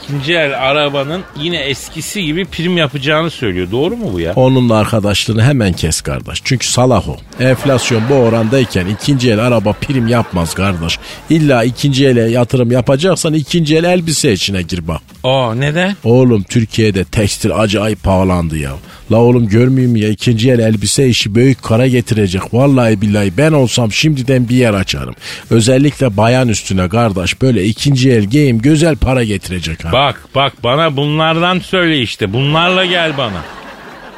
İkinci 0.00 0.32
el 0.32 0.68
arabanın 0.68 1.22
yine 1.40 1.56
eskisi 1.56 2.24
gibi 2.24 2.44
prim 2.44 2.76
yapacağını 2.76 3.30
söylüyor. 3.30 3.70
Doğru 3.70 3.96
mu 3.96 4.10
bu 4.12 4.20
ya? 4.20 4.32
Onunla 4.36 4.76
arkadaşlığını 4.76 5.42
hemen 5.42 5.72
kes 5.72 6.00
kardeş. 6.00 6.40
Çünkü 6.44 6.66
salak 6.66 7.08
o. 7.08 7.16
Enflasyon 7.40 8.02
bu 8.10 8.14
orandayken 8.14 8.86
ikinci 8.86 9.30
el 9.30 9.38
araba 9.38 9.72
prim 9.72 10.08
yapmaz 10.08 10.54
kardeş. 10.54 10.98
İlla 11.30 11.64
ikinci 11.64 12.06
ele 12.06 12.30
yatırım 12.30 12.70
yapacaksan 12.70 13.34
ikinci 13.34 13.76
el 13.76 13.84
elbise 13.84 14.32
içine 14.32 14.62
gir 14.62 14.88
bak. 14.88 15.00
Aa 15.24 15.54
neden? 15.54 15.96
Oğlum 16.04 16.42
Türkiye'de 16.42 17.04
tekstil 17.04 17.56
acayip 17.56 18.02
pahalandı 18.02 18.58
ya. 18.58 18.72
La 19.12 19.16
oğlum 19.16 19.48
görmeyeyim 19.48 19.96
ya 19.96 20.08
ikinci 20.08 20.50
el 20.50 20.58
elbise 20.58 21.08
işi 21.08 21.34
büyük 21.34 21.62
kara 21.62 21.86
getirecek. 21.86 22.42
Vallahi 22.54 23.00
billahi 23.00 23.32
ben 23.36 23.52
olsam 23.52 23.92
şimdiden 23.92 24.48
bir 24.48 24.56
yer 24.56 24.74
açarım. 24.74 25.14
Özellikle 25.50 26.16
bayan 26.16 26.48
üstüne 26.48 26.88
kardeş 26.88 27.42
böyle 27.42 27.64
ikinci 27.64 28.10
el 28.10 28.24
giyim 28.24 28.58
güzel 28.58 28.96
para 28.96 29.24
getirecek 29.24 29.81
ha. 29.84 29.92
Bak 29.92 30.20
bak 30.34 30.52
bana 30.62 30.96
bunlardan 30.96 31.58
söyle 31.58 31.98
işte. 31.98 32.32
Bunlarla 32.32 32.84
gel 32.84 33.16
bana. 33.18 33.40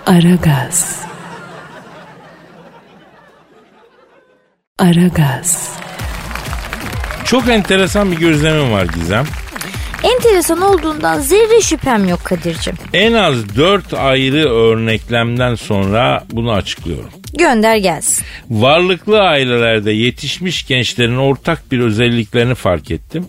Aragaz. 0.06 1.00
Aragaz. 4.78 5.78
Çok 7.24 7.48
enteresan 7.48 8.12
bir 8.12 8.16
gözlemim 8.16 8.72
var 8.72 8.84
Gizem. 8.94 9.24
Enteresan 10.02 10.60
olduğundan 10.60 11.18
zerre 11.20 11.60
şüphem 11.60 12.08
yok 12.08 12.24
Kadir'cim. 12.24 12.74
En 12.92 13.12
az 13.12 13.56
dört 13.56 13.94
ayrı 13.94 14.48
örneklemden 14.48 15.54
sonra 15.54 16.24
bunu 16.32 16.52
açıklıyorum. 16.52 17.10
Gönder 17.38 17.76
gelsin. 17.76 18.26
Varlıklı 18.50 19.20
ailelerde 19.20 19.92
yetişmiş 19.92 20.66
gençlerin 20.66 21.16
ortak 21.16 21.72
bir 21.72 21.78
özelliklerini 21.78 22.54
fark 22.54 22.90
ettim. 22.90 23.26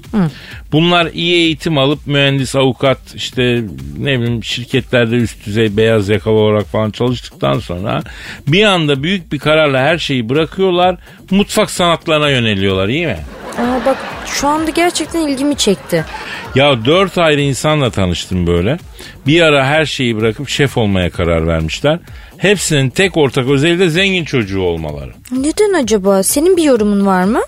Bunlar 0.72 1.08
iyi 1.14 1.36
eğitim 1.36 1.78
alıp 1.78 2.08
mühendis, 2.08 2.56
avukat, 2.56 3.00
işte 3.16 3.64
ne 3.98 4.20
bileyim 4.20 4.44
şirketlerde 4.44 5.16
üst 5.16 5.46
düzey 5.46 5.78
beyaz 5.78 6.10
yakalı 6.10 6.34
olarak 6.34 6.66
falan 6.66 6.92
çalıştıktan 6.92 7.60
sonra 7.60 8.04
bir 8.48 8.64
anda 8.64 9.04
büyük 9.04 9.32
bir 9.32 9.40
kararla 9.40 9.80
her 9.80 9.98
şeyi 9.98 10.30
bırakıyorlar. 10.30 10.98
Mutfak 11.32 11.72
sanatlarına 11.72 12.30
yöneliyorlar 12.30 12.88
iyi 12.88 13.06
mi? 13.06 13.18
Aa 13.58 13.86
bak 13.86 13.98
şu 14.26 14.48
anda 14.48 14.70
gerçekten 14.72 15.20
ilgimi 15.28 15.56
çekti. 15.56 16.06
Ya 16.56 16.86
dört 16.86 17.18
ayrı 17.18 17.42
insanla 17.42 17.90
tanıştım 17.90 18.48
böyle. 18.48 18.78
Bir 19.28 19.42
ara 19.42 19.66
her 19.66 19.86
şeyi 19.86 20.18
bırakıp 20.18 20.50
şef 20.50 20.78
olmaya 20.78 21.10
karar 21.10 21.48
vermişler. 21.48 22.00
Hepsinin 22.38 22.90
tek 22.90 23.18
ortak 23.18 23.50
özelliği 23.50 23.80
de 23.80 23.90
zengin 23.90 24.26
çocuğu 24.26 24.62
olmaları. 24.62 25.12
Neden 25.32 25.74
acaba? 25.84 26.24
Senin 26.24 26.58
bir 26.58 26.64
yorumun 26.64 27.06
var 27.06 27.24
mı? 27.24 27.42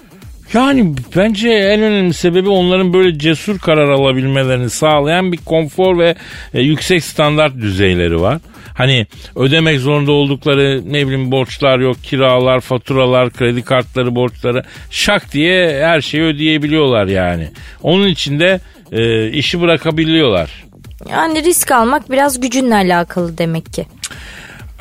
Yani 0.53 0.93
bence 1.15 1.49
en 1.49 1.81
önemli 1.81 2.13
sebebi 2.13 2.49
onların 2.49 2.93
böyle 2.93 3.19
cesur 3.19 3.59
karar 3.59 3.89
alabilmelerini 3.89 4.69
sağlayan 4.69 5.31
bir 5.31 5.37
konfor 5.37 5.97
ve 5.99 6.15
e, 6.53 6.61
yüksek 6.61 7.03
standart 7.03 7.55
düzeyleri 7.55 8.21
var. 8.21 8.37
Hani 8.73 9.07
ödemek 9.35 9.79
zorunda 9.79 10.11
oldukları 10.11 10.81
ne 10.85 11.07
bileyim 11.07 11.31
borçlar 11.31 11.79
yok, 11.79 11.97
kiralar, 12.03 12.59
faturalar, 12.59 13.29
kredi 13.29 13.63
kartları, 13.63 14.15
borçları 14.15 14.63
şak 14.89 15.33
diye 15.33 15.85
her 15.85 16.01
şeyi 16.01 16.23
ödeyebiliyorlar 16.23 17.07
yani. 17.07 17.47
Onun 17.83 18.07
için 18.07 18.39
de 18.39 18.59
e, 18.91 19.29
işi 19.29 19.61
bırakabiliyorlar. 19.61 20.65
Yani 21.11 21.43
risk 21.43 21.71
almak 21.71 22.11
biraz 22.11 22.39
gücünle 22.39 22.75
alakalı 22.75 23.37
demek 23.37 23.73
ki. 23.73 23.85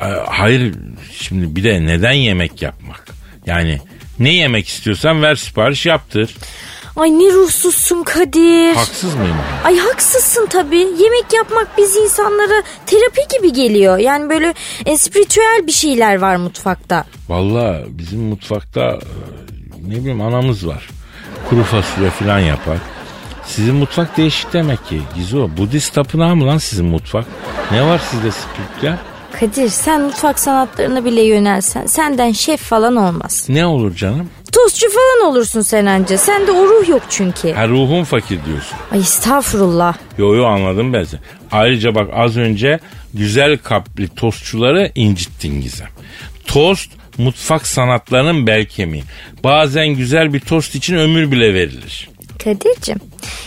E, 0.01 0.05
hayır 0.25 0.73
şimdi 1.11 1.55
bir 1.55 1.63
de 1.63 1.85
neden 1.85 2.11
yemek 2.11 2.61
yapmak? 2.61 3.05
Yani 3.45 3.79
ne 4.19 4.33
yemek 4.33 4.67
istiyorsan 4.67 5.21
ver 5.21 5.35
sipariş 5.35 5.85
yaptır. 5.85 6.35
Ay 6.95 7.09
ne 7.11 7.33
ruhsuzsun 7.33 8.03
Kadir. 8.03 8.75
Haksız 8.75 9.15
mıyım? 9.15 9.35
Ay 9.63 9.77
haksızsın 9.77 10.45
tabii. 10.49 10.77
Yemek 10.77 11.33
yapmak 11.33 11.67
biz 11.77 11.95
insanlara 11.95 12.63
terapi 12.85 13.21
gibi 13.37 13.53
geliyor. 13.53 13.97
Yani 13.97 14.29
böyle 14.29 14.53
espritüel 14.85 15.63
bir 15.67 15.71
şeyler 15.71 16.15
var 16.17 16.35
mutfakta. 16.35 17.05
Valla 17.29 17.83
bizim 17.87 18.19
mutfakta 18.19 18.81
e, 18.81 18.97
ne 19.89 19.95
bileyim 19.95 20.21
anamız 20.21 20.67
var. 20.67 20.89
Kuru 21.49 21.63
fasulye 21.63 22.09
falan 22.09 22.39
yapar. 22.39 22.77
Sizin 23.45 23.75
mutfak 23.75 24.17
değişik 24.17 24.53
demek 24.53 24.85
ki 24.85 25.01
Gizo. 25.15 25.49
Budist 25.57 25.93
tapınağı 25.93 26.35
mı 26.35 26.47
lan 26.47 26.57
sizin 26.57 26.85
mutfak? 26.85 27.25
Ne 27.71 27.83
var 27.85 28.01
sizde 28.11 28.31
spiritüel? 28.31 28.97
Kadir 29.39 29.69
sen 29.69 30.01
mutfak 30.01 30.39
sanatlarına 30.39 31.05
bile 31.05 31.21
yönelsen 31.23 31.85
senden 31.85 32.31
şef 32.31 32.61
falan 32.61 32.95
olmaz. 32.95 33.45
Ne 33.49 33.65
olur 33.65 33.95
canım? 33.95 34.29
Tostçu 34.51 34.87
falan 34.89 35.31
olursun 35.31 35.61
sen 35.61 35.85
anca. 35.85 36.17
Sende 36.17 36.51
o 36.51 36.65
ruh 36.67 36.89
yok 36.89 37.01
çünkü. 37.09 37.51
Ha 37.51 37.67
ruhum 37.67 38.03
fakir 38.03 38.45
diyorsun. 38.45 38.77
Ay 38.91 38.99
estağfurullah. 38.99 39.97
Yo 40.17 40.35
yo 40.35 40.45
anladım 40.45 40.93
ben 40.93 41.03
seni. 41.03 41.19
Ayrıca 41.51 41.95
bak 41.95 42.09
az 42.13 42.37
önce 42.37 42.79
güzel 43.13 43.57
kalpli 43.57 44.07
tostçuları 44.07 44.91
incittin 44.95 45.61
Gizem. 45.61 45.87
Tost 46.45 46.91
mutfak 47.17 47.67
sanatlarının 47.67 48.47
bel 48.47 48.65
kemiği. 48.65 49.03
Bazen 49.43 49.87
güzel 49.87 50.33
bir 50.33 50.39
tost 50.39 50.75
için 50.75 50.95
ömür 50.95 51.31
bile 51.31 51.53
verilir. 51.53 52.09
Kadir'cim 52.43 52.97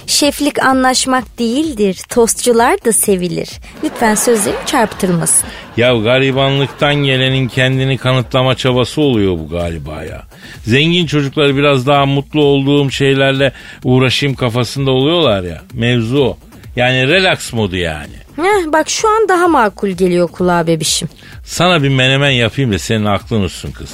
şeflik 0.07 0.63
anlaşmak 0.63 1.39
değildir. 1.39 1.99
Tostçular 2.09 2.85
da 2.85 2.93
sevilir. 2.93 3.49
Lütfen 3.85 4.15
sözlerim 4.15 4.59
çarpıtılmasın. 4.67 5.49
Ya 5.77 5.97
garibanlıktan 5.97 6.95
gelenin 6.95 7.49
kendini 7.49 7.99
kanıtlama 7.99 8.55
çabası 8.55 9.01
oluyor 9.01 9.39
bu 9.39 9.49
galiba 9.49 10.05
ya. 10.05 10.23
Zengin 10.65 11.07
çocuklar 11.07 11.57
biraz 11.57 11.87
daha 11.87 12.07
mutlu 12.07 12.45
olduğum 12.45 12.91
şeylerle 12.91 13.53
uğraşayım 13.85 14.35
kafasında 14.37 14.91
oluyorlar 14.91 15.43
ya. 15.43 15.63
Mevzu 15.75 16.19
o. 16.19 16.39
Yani 16.77 17.09
relax 17.09 17.53
modu 17.53 17.77
yani. 17.77 18.13
Heh, 18.37 18.73
bak 18.73 18.91
şu 18.91 19.09
an 19.09 19.29
daha 19.29 19.49
makul 19.49 19.89
geliyor 19.89 20.29
kulağa 20.29 20.67
bebişim. 20.67 21.09
Sana 21.45 21.83
bir 21.83 21.89
menemen 21.89 22.31
yapayım 22.31 22.73
da 22.73 22.79
senin 22.79 23.05
aklın 23.05 23.43
olsun 23.45 23.73
kız. 23.73 23.91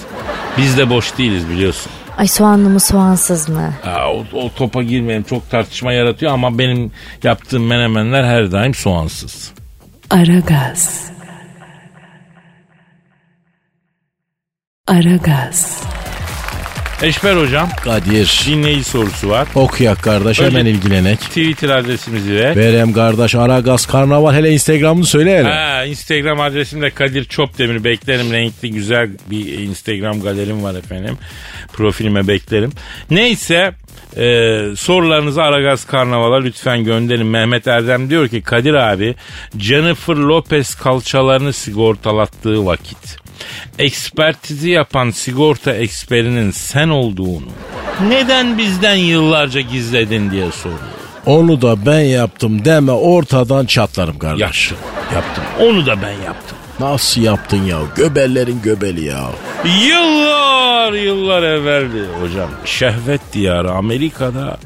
Biz 0.59 0.79
de 0.79 0.91
boş 0.91 1.19
değiliz 1.19 1.49
biliyorsun. 1.49 1.93
Ay 2.17 2.27
soğanlı 2.29 2.71
mı 2.71 2.81
soğansız 2.81 3.49
mı? 3.49 3.73
Ha, 3.83 4.13
o, 4.13 4.25
o 4.39 4.51
topa 4.55 4.83
girmeyelim 4.83 5.23
çok 5.25 5.51
tartışma 5.51 5.93
yaratıyor 5.93 6.33
ama 6.33 6.59
benim 6.59 6.93
yaptığım 7.23 7.67
menemenler 7.67 8.25
her 8.25 8.53
daim 8.53 8.75
soğansız. 8.75 9.53
Aragaz. 10.11 11.11
Aragaz. 14.87 15.83
Eşber 17.03 17.37
hocam 17.37 17.69
Kadir. 17.85 18.45
dinleyici 18.47 18.85
sorusu 18.85 19.29
var. 19.29 19.49
Okuyak 19.55 20.03
kardeş 20.03 20.41
Önce- 20.41 20.51
hemen 20.59 20.67
ilgilenek. 20.67 21.21
Twitter 21.21 21.69
adresimizi 21.69 22.35
ver. 22.35 22.57
Verem 22.57 22.93
kardeş 22.93 23.35
Aragaz 23.35 23.87
Karnaval 23.87 24.35
hele 24.35 24.51
Instagram'ını 24.53 25.07
söyle 25.07 25.39
hele. 25.39 25.49
Ha, 25.53 25.85
Instagram 25.85 26.41
adresim 26.41 26.83
de 26.83 26.91
Kadir 26.91 27.25
Çopdemir. 27.25 27.85
Beklerim 27.85 28.33
renkli 28.33 28.71
güzel 28.71 29.11
bir 29.31 29.59
Instagram 29.59 30.21
galerim 30.21 30.63
var 30.63 30.75
efendim. 30.75 31.19
Profilime 31.73 32.29
beklerim. 32.29 32.73
Neyse 33.11 33.73
e, 34.17 34.59
sorularınızı 34.77 35.43
Aragaz 35.43 35.85
Karnaval'a 35.87 36.41
lütfen 36.41 36.85
gönderin. 36.85 37.27
Mehmet 37.27 37.67
Erdem 37.67 38.11
diyor 38.11 38.29
ki 38.29 38.43
Kadir 38.43 38.75
abi 38.75 39.15
Jennifer 39.59 40.15
Lopez 40.15 40.75
kalçalarını 40.75 41.53
sigortalattığı 41.53 42.67
vakit 42.67 43.26
ekspertizi 43.79 44.71
yapan 44.71 45.11
sigorta 45.11 45.73
eksperinin 45.75 46.51
sen 46.51 46.89
olduğunu 46.89 47.47
neden 48.09 48.59
bizden 48.59 48.95
yıllarca 48.95 49.61
gizledin 49.61 50.31
diye 50.31 50.53
soruyor. 50.53 50.81
Onu 51.27 51.63
da 51.63 51.87
ben 51.87 52.01
yaptım 52.01 52.65
deme 52.65 52.93
ortadan 52.93 53.67
çatlarım 53.67 54.19
kardeş. 54.19 54.41
Yaptım, 54.71 54.89
yaptım. 55.15 55.45
Onu 55.61 55.87
da 55.87 56.03
ben 56.03 56.13
yaptım. 56.13 56.59
Nasıl 56.81 57.21
yaptın 57.21 57.65
ya? 57.65 57.79
Göbellerin 57.97 58.63
göbeli 58.63 59.05
ya. 59.05 59.31
Yıllar 59.89 60.93
yıllar 60.93 61.43
evveldi 61.43 62.05
hocam. 62.21 62.51
Şehvet 62.65 63.21
diyarı 63.33 63.71
Amerika'da 63.71 64.59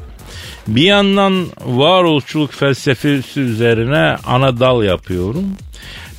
bir 0.69 0.83
yandan 0.83 1.47
varoluşçuluk 1.65 2.53
felsefesi 2.53 3.41
üzerine 3.41 4.17
ana 4.27 4.61
dal 4.61 4.83
yapıyorum. 4.83 5.45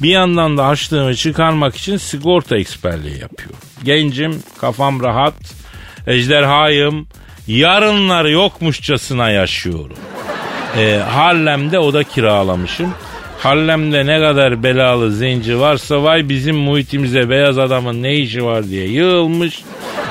Bir 0.02 0.10
yandan 0.10 0.58
da 0.58 0.66
açlığımı 0.66 1.16
çıkarmak 1.16 1.76
için 1.76 1.98
sigorta 1.98 2.58
eksperliği 2.58 3.20
yapıyorum. 3.20 3.60
Gencim, 3.84 4.44
kafam 4.62 5.04
rahat, 5.04 5.34
ejderhayım, 6.08 7.08
yarınlar 7.48 8.26
yokmuşçasına 8.26 9.30
yaşıyorum. 9.30 9.98
E, 10.78 10.96
Harlem'de 11.10 11.80
oda 11.80 12.04
kiralamışım. 12.04 12.94
Harlem'de 13.40 14.06
ne 14.06 14.20
kadar 14.20 14.64
belalı 14.64 15.12
zenci 15.12 15.60
varsa 15.60 16.04
vay 16.04 16.30
bizim 16.30 16.56
muhitimize 16.56 17.30
beyaz 17.30 17.58
adamın 17.58 18.04
ne 18.04 18.16
işi 18.16 18.46
var 18.46 18.70
diye 18.70 18.88
yığılmış. 18.88 19.62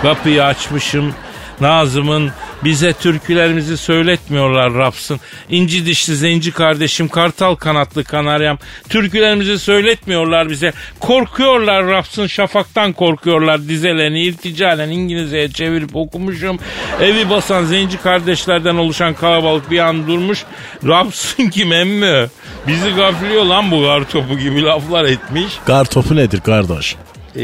Kapıyı 0.03 0.45
açmışım. 0.45 1.15
Nazım'ın 1.61 2.31
bize 2.65 2.93
türkülerimizi 2.93 3.77
söyletmiyorlar 3.77 4.75
Raps'ın. 4.75 5.21
İnci 5.51 5.87
dişli 5.87 6.17
zenci 6.17 6.53
kardeşim, 6.53 7.09
kartal 7.09 7.55
kanatlı 7.55 8.05
kanaryam. 8.05 8.59
Türkülerimizi 8.89 9.59
söyletmiyorlar 9.59 10.51
bize. 10.51 10.73
Korkuyorlar 11.01 11.87
Raps'ın 11.87 12.27
şafaktan 12.27 12.93
korkuyorlar. 12.93 13.69
Dizelerini 13.69 14.23
irticalen 14.23 14.91
İngilizceye 14.91 15.49
çevirip 15.49 15.97
okumuşum. 15.97 16.59
Evi 17.01 17.31
basan 17.31 17.65
zenci 17.65 17.99
kardeşlerden 17.99 18.77
oluşan 18.77 19.15
kalabalık 19.15 19.71
bir 19.71 19.79
an 19.79 20.07
durmuş. 20.07 20.45
Raps'ın 20.87 21.49
kim 21.49 21.73
emmi? 21.73 22.27
Bizi 22.67 22.91
gafiliyor 22.91 23.45
lan 23.45 23.71
bu 23.71 23.83
gar 23.83 24.09
topu 24.09 24.39
gibi 24.39 24.63
laflar 24.63 25.05
etmiş. 25.05 25.53
Gar 25.67 25.85
topu 25.85 26.17
nedir 26.17 26.41
kardeş? 26.41 26.97
Ee, 27.37 27.43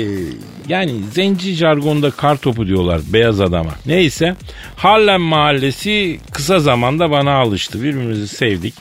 yani 0.68 0.92
zenci 1.12 1.54
jargonda 1.54 2.10
kar 2.10 2.36
topu 2.36 2.66
diyorlar 2.66 3.00
beyaz 3.12 3.40
adama. 3.40 3.70
Neyse 3.86 4.36
Harlem 4.76 5.20
mahallesi 5.20 6.20
kısa 6.32 6.58
zamanda 6.58 7.10
bana 7.10 7.34
alıştı. 7.34 7.82
Birbirimizi 7.82 8.28
sevdik. 8.28 8.74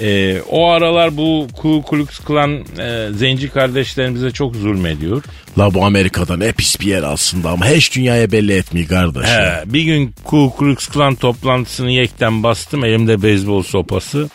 Ee, 0.00 0.40
o 0.50 0.68
aralar 0.68 1.16
bu 1.16 1.46
Ku 1.56 1.82
Klux 1.90 2.18
Klan 2.18 2.64
e, 2.78 3.08
zenci 3.12 3.48
kardeşlerimize 3.48 4.30
çok 4.30 4.56
zulmediyor. 4.56 5.22
La 5.58 5.74
bu 5.74 5.84
Amerika'da 5.84 6.36
ne 6.36 6.52
pis 6.52 6.80
bir 6.80 6.86
yer 6.86 7.02
aslında 7.02 7.50
ama 7.50 7.66
hiç 7.66 7.96
dünyaya 7.96 8.32
belli 8.32 8.52
etmiyor 8.52 8.88
kardeş. 8.88 9.26
He, 9.26 9.62
bir 9.66 9.82
gün 9.82 10.14
Ku 10.24 10.52
Klux 10.58 10.88
Klan 10.88 11.14
toplantısını 11.14 11.90
yekten 11.90 12.42
bastım 12.42 12.84
elimde 12.84 13.22
beyzbol 13.22 13.62
sopası. 13.62 14.28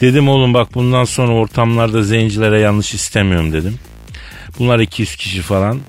Dedim 0.00 0.28
oğlum 0.28 0.54
bak 0.54 0.74
bundan 0.74 1.04
sonra 1.04 1.32
ortamlarda 1.32 2.02
zencilere 2.02 2.60
yanlış 2.60 2.94
istemiyorum 2.94 3.52
dedim. 3.52 3.78
Bunlar 4.58 4.78
200 4.78 5.16
kişi 5.16 5.42
falan. 5.42 5.80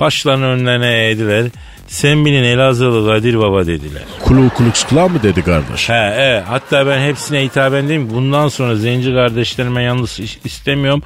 Başlarını 0.00 0.46
önlerine 0.46 1.08
eğdiler. 1.08 1.46
Sen 1.88 2.24
bilin 2.24 2.42
Elazığlı 2.42 3.08
Kadir 3.08 3.38
Baba 3.38 3.66
dediler. 3.66 4.02
Kulu 4.22 4.50
Klan 4.88 5.10
mı 5.12 5.22
dedi 5.22 5.42
kardeş? 5.42 5.88
He, 5.88 5.92
he. 5.92 6.42
Hatta 6.48 6.86
ben 6.86 7.00
hepsine 7.08 7.42
hitaben 7.42 7.88
dedim 7.88 8.10
bundan 8.10 8.48
sonra 8.48 8.76
zenci 8.76 9.14
kardeşlerime 9.14 9.82
yalnız 9.82 10.20
istemiyorum. 10.44 11.02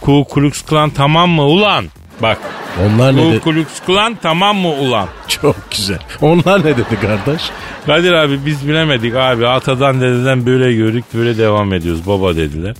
Ku 0.00 0.26
Klux 0.34 0.62
Klan 0.62 0.90
tamam 0.90 1.30
mı 1.30 1.42
ulan? 1.42 1.86
Bak. 2.22 2.38
Onlar 2.86 3.16
ne 3.16 3.26
dedi? 3.26 3.40
Klux 3.40 3.66
Klan 3.86 4.18
tamam 4.22 4.56
mı 4.56 4.68
ulan? 4.68 5.08
Çok 5.28 5.56
güzel. 5.70 5.98
Onlar 6.20 6.60
ne 6.60 6.76
dedi 6.76 7.00
kardeş? 7.02 7.42
Kadir 7.86 8.12
abi 8.12 8.46
biz 8.46 8.68
bilemedik 8.68 9.14
abi. 9.14 9.46
Atadan 9.46 10.00
dededen 10.00 10.46
böyle 10.46 10.72
gördük 10.74 11.04
böyle 11.14 11.38
devam 11.38 11.72
ediyoruz 11.72 12.06
baba 12.06 12.36
dediler. 12.36 12.76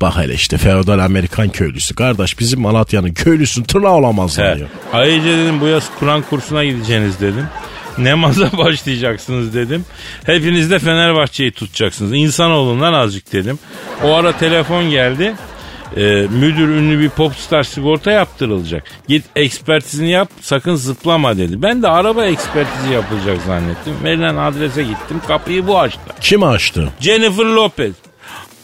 Bak 0.00 0.16
hele 0.16 0.34
işte 0.34 0.58
feodal 0.58 0.98
Amerikan 0.98 1.48
köylüsü. 1.48 1.94
Kardeş 1.94 2.38
bizim 2.38 2.60
Malatya'nın 2.60 3.12
köylüsün 3.12 3.62
tırnağı 3.64 3.92
olamazlar 3.92 4.56
He. 4.56 4.60
ya. 4.60 4.66
Ayrıca 4.92 5.24
dedim 5.38 5.60
bu 5.60 5.66
yaz 5.66 5.90
Kur'an 6.00 6.22
kursuna 6.30 6.64
gideceğiniz 6.64 7.20
dedim. 7.20 7.46
Namaza 7.98 8.50
başlayacaksınız 8.58 9.54
dedim. 9.54 9.84
Hepiniz 10.26 10.70
de 10.70 10.78
Fenerbahçe'yi 10.78 11.52
tutacaksınız. 11.52 12.12
İnsanoğlundan 12.14 12.92
azıcık 12.92 13.32
dedim. 13.32 13.58
O 14.04 14.12
ara 14.14 14.32
telefon 14.38 14.90
geldi. 14.90 15.34
e, 15.96 16.02
müdür 16.30 16.68
ünlü 16.68 17.00
bir 17.00 17.08
popstar 17.08 17.62
sigorta 17.62 18.10
yaptırılacak. 18.10 18.84
Git 19.08 19.24
ekspertizini 19.36 20.10
yap 20.10 20.28
sakın 20.40 20.74
zıplama 20.74 21.36
dedi. 21.38 21.62
Ben 21.62 21.82
de 21.82 21.88
araba 21.88 22.24
ekspertizi 22.26 22.92
yapılacak 22.92 23.38
zannettim. 23.46 23.94
Verilen 24.04 24.36
adrese 24.36 24.82
gittim 24.82 25.20
kapıyı 25.28 25.66
bu 25.66 25.78
açtı. 25.80 26.00
Kim 26.20 26.42
açtı? 26.42 26.88
Jennifer 27.00 27.44
Lopez. 27.44 27.92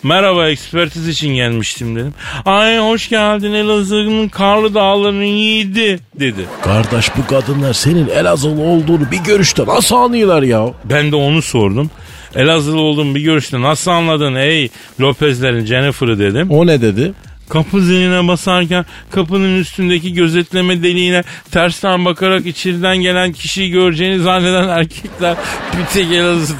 Merhaba 0.02 0.48
ekspertiz 0.48 1.08
için 1.08 1.34
gelmiştim 1.34 1.96
dedim. 1.96 2.14
Ay 2.44 2.78
hoş 2.78 3.08
geldin 3.08 3.52
Elazığ'ın 3.52 4.28
karlı 4.28 4.74
dağlarının 4.74 5.24
yiğidi 5.24 6.00
dedi. 6.20 6.46
Kardeş 6.62 7.10
bu 7.16 7.26
kadınlar 7.26 7.72
senin 7.72 8.08
Elazığlı 8.08 8.62
olduğunu 8.62 9.10
bir 9.10 9.18
görüşte 9.18 9.66
nasıl 9.66 9.96
anlıyorlar 9.96 10.42
ya? 10.42 10.66
Ben 10.84 11.12
de 11.12 11.16
onu 11.16 11.42
sordum. 11.42 11.90
Elazığlı 12.34 12.80
olduğumu 12.80 13.14
bir 13.14 13.20
görüşte 13.20 13.60
nasıl 13.60 13.90
anladın 13.90 14.34
ey 14.34 14.68
Lopez'lerin 15.00 15.66
Jennifer'ı 15.66 16.18
dedim. 16.18 16.50
O 16.50 16.66
ne 16.66 16.82
dedi? 16.82 17.12
Kapı 17.48 17.80
ziline 17.80 18.28
basarken 18.28 18.84
kapının 19.10 19.60
üstündeki 19.60 20.12
gözetleme 20.12 20.82
deliğine 20.82 21.24
tersten 21.50 22.04
bakarak 22.04 22.46
içeriden 22.46 22.96
gelen 22.96 23.32
kişiyi 23.32 23.70
göreceğini 23.70 24.18
zanneden 24.18 24.68
erkekler 24.68 25.36
bir 25.78 25.86
tek 25.86 26.12
Elazığ 26.12 26.54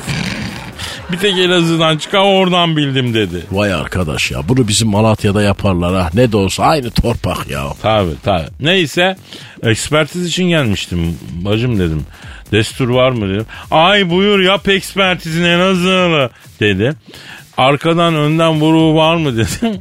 bir 1.12 1.18
tek 1.18 1.38
Elazığ'dan 1.38 1.98
çıkan 1.98 2.24
oradan 2.24 2.76
bildim 2.76 3.14
dedi. 3.14 3.46
Vay 3.52 3.72
arkadaş 3.74 4.30
ya 4.30 4.48
bunu 4.48 4.68
bizim 4.68 4.88
Malatya'da 4.88 5.42
yaparlar 5.42 5.94
ha. 5.94 6.10
Ne 6.14 6.32
de 6.32 6.36
olsa 6.36 6.64
aynı 6.64 6.90
torpak 6.90 7.50
ya. 7.50 7.64
Tabi 7.82 8.10
tabi. 8.22 8.44
Neyse 8.60 9.16
ekspertiz 9.62 10.26
için 10.26 10.44
gelmiştim 10.48 11.18
bacım 11.32 11.78
dedim. 11.78 12.06
Destur 12.52 12.88
var 12.88 13.10
mı 13.10 13.28
dedim. 13.28 13.46
Ay 13.70 14.10
buyur 14.10 14.40
yap 14.40 14.68
ekspertizin 14.68 15.44
Elazığlı 15.44 16.30
dedi. 16.60 16.92
Arkadan 17.56 18.14
önden 18.14 18.60
vuruğu 18.60 18.94
var 18.94 19.16
mı 19.16 19.36
dedim. 19.36 19.80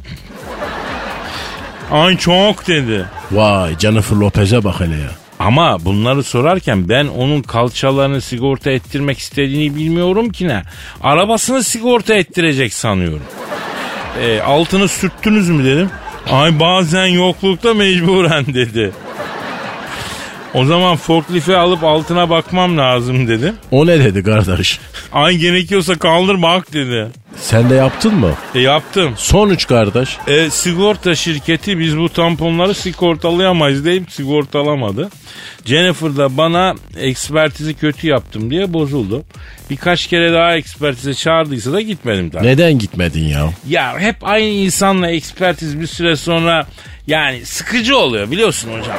Ay 1.90 2.16
çok 2.16 2.66
dedi. 2.66 3.04
Vay 3.32 3.78
Jennifer 3.78 4.16
Lopez'e 4.16 4.64
bak 4.64 4.80
hele 4.80 4.96
ya. 4.96 5.10
Ama 5.40 5.84
bunları 5.84 6.22
sorarken 6.22 6.88
ben 6.88 7.06
onun 7.06 7.42
kalçalarını 7.42 8.20
sigorta 8.20 8.70
ettirmek 8.70 9.18
istediğini 9.18 9.76
bilmiyorum 9.76 10.30
ki 10.30 10.48
ne. 10.48 10.62
Arabasını 11.02 11.64
sigorta 11.64 12.14
ettirecek 12.14 12.72
sanıyorum. 12.74 13.22
E, 14.22 14.40
altını 14.40 14.88
sürttünüz 14.88 15.48
mü 15.48 15.64
dedim. 15.64 15.90
Ay 16.30 16.60
bazen 16.60 17.06
yoklukta 17.06 17.74
mecburen 17.74 18.46
dedi. 18.54 18.92
O 20.54 20.64
zaman 20.64 20.96
forklifti 20.96 21.56
alıp 21.56 21.84
altına 21.84 22.30
bakmam 22.30 22.78
lazım 22.78 23.28
dedi. 23.28 23.52
O 23.70 23.86
ne 23.86 23.98
dedi 24.04 24.22
kardeş? 24.22 24.80
Ay 25.12 25.36
gerekiyorsa 25.36 25.98
kaldır 25.98 26.42
bak 26.42 26.72
dedi. 26.72 27.08
Sen 27.40 27.70
de 27.70 27.74
yaptın 27.74 28.14
mı? 28.14 28.32
E 28.54 28.60
yaptım. 28.60 29.14
Sonuç 29.16 29.66
kardeş. 29.66 30.18
E, 30.26 30.50
sigorta 30.50 31.14
şirketi 31.14 31.78
biz 31.78 31.98
bu 31.98 32.08
tamponları 32.08 32.74
sigortalayamayız 32.74 33.84
deyip 33.84 34.12
sigortalamadı. 34.12 35.10
Jennifer 35.64 36.16
da 36.16 36.36
bana 36.36 36.74
ekspertizi 36.96 37.74
kötü 37.74 38.06
yaptım 38.06 38.50
diye 38.50 38.72
bozuldu. 38.72 39.24
Birkaç 39.70 40.06
kere 40.06 40.32
daha 40.32 40.56
ekspertize 40.56 41.14
çağırdıysa 41.14 41.72
da 41.72 41.80
gitmedim 41.80 42.30
tabii. 42.30 42.46
Neden 42.46 42.78
gitmedin 42.78 43.28
ya? 43.28 43.50
Ya 43.68 43.98
hep 43.98 44.16
aynı 44.22 44.46
insanla 44.48 45.10
ekspertiz 45.10 45.80
bir 45.80 45.86
süre 45.86 46.16
sonra 46.16 46.66
yani 47.06 47.46
sıkıcı 47.46 47.96
oluyor 47.98 48.30
biliyorsun 48.30 48.68
hocam. 48.78 48.96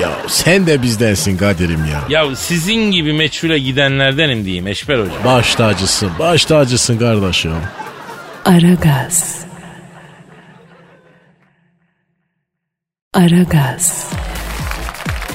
Ya 0.00 0.10
sen 0.28 0.66
de 0.66 0.82
bizdensin 0.82 1.36
Kadir'im 1.36 1.84
ya. 1.84 2.02
Ya 2.08 2.36
sizin 2.36 2.90
gibi 2.90 3.12
meçhule 3.12 3.58
gidenlerdenim 3.58 4.44
diyeyim 4.44 4.66
Eşber 4.66 4.98
hocam. 4.98 5.24
Baş 5.24 5.54
tacısın, 5.54 6.10
baş 6.18 6.44
tacısın 6.44 6.98
kardeşim. 6.98 7.52
Aragaz. 8.44 9.46
Aragaz. 13.14 14.10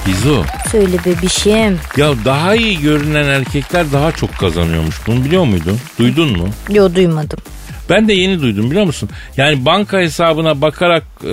Bizo. 0.06 0.44
Söyle 0.70 0.96
bebişim. 1.06 1.78
Ya 1.96 2.12
daha 2.24 2.54
iyi 2.56 2.80
görünen 2.80 3.24
erkekler 3.24 3.92
daha 3.92 4.12
çok 4.12 4.38
kazanıyormuş. 4.38 4.96
Bunu 5.06 5.24
biliyor 5.24 5.44
muydun? 5.44 5.78
Duydun 5.98 6.36
mu? 6.38 6.48
Yo 6.70 6.94
duymadım. 6.94 7.38
Ben 7.90 8.08
de 8.08 8.12
yeni 8.12 8.40
duydum 8.42 8.70
biliyor 8.70 8.86
musun? 8.86 9.08
Yani 9.36 9.64
banka 9.64 9.98
hesabına 9.98 10.60
bakarak 10.60 11.02
e, 11.24 11.28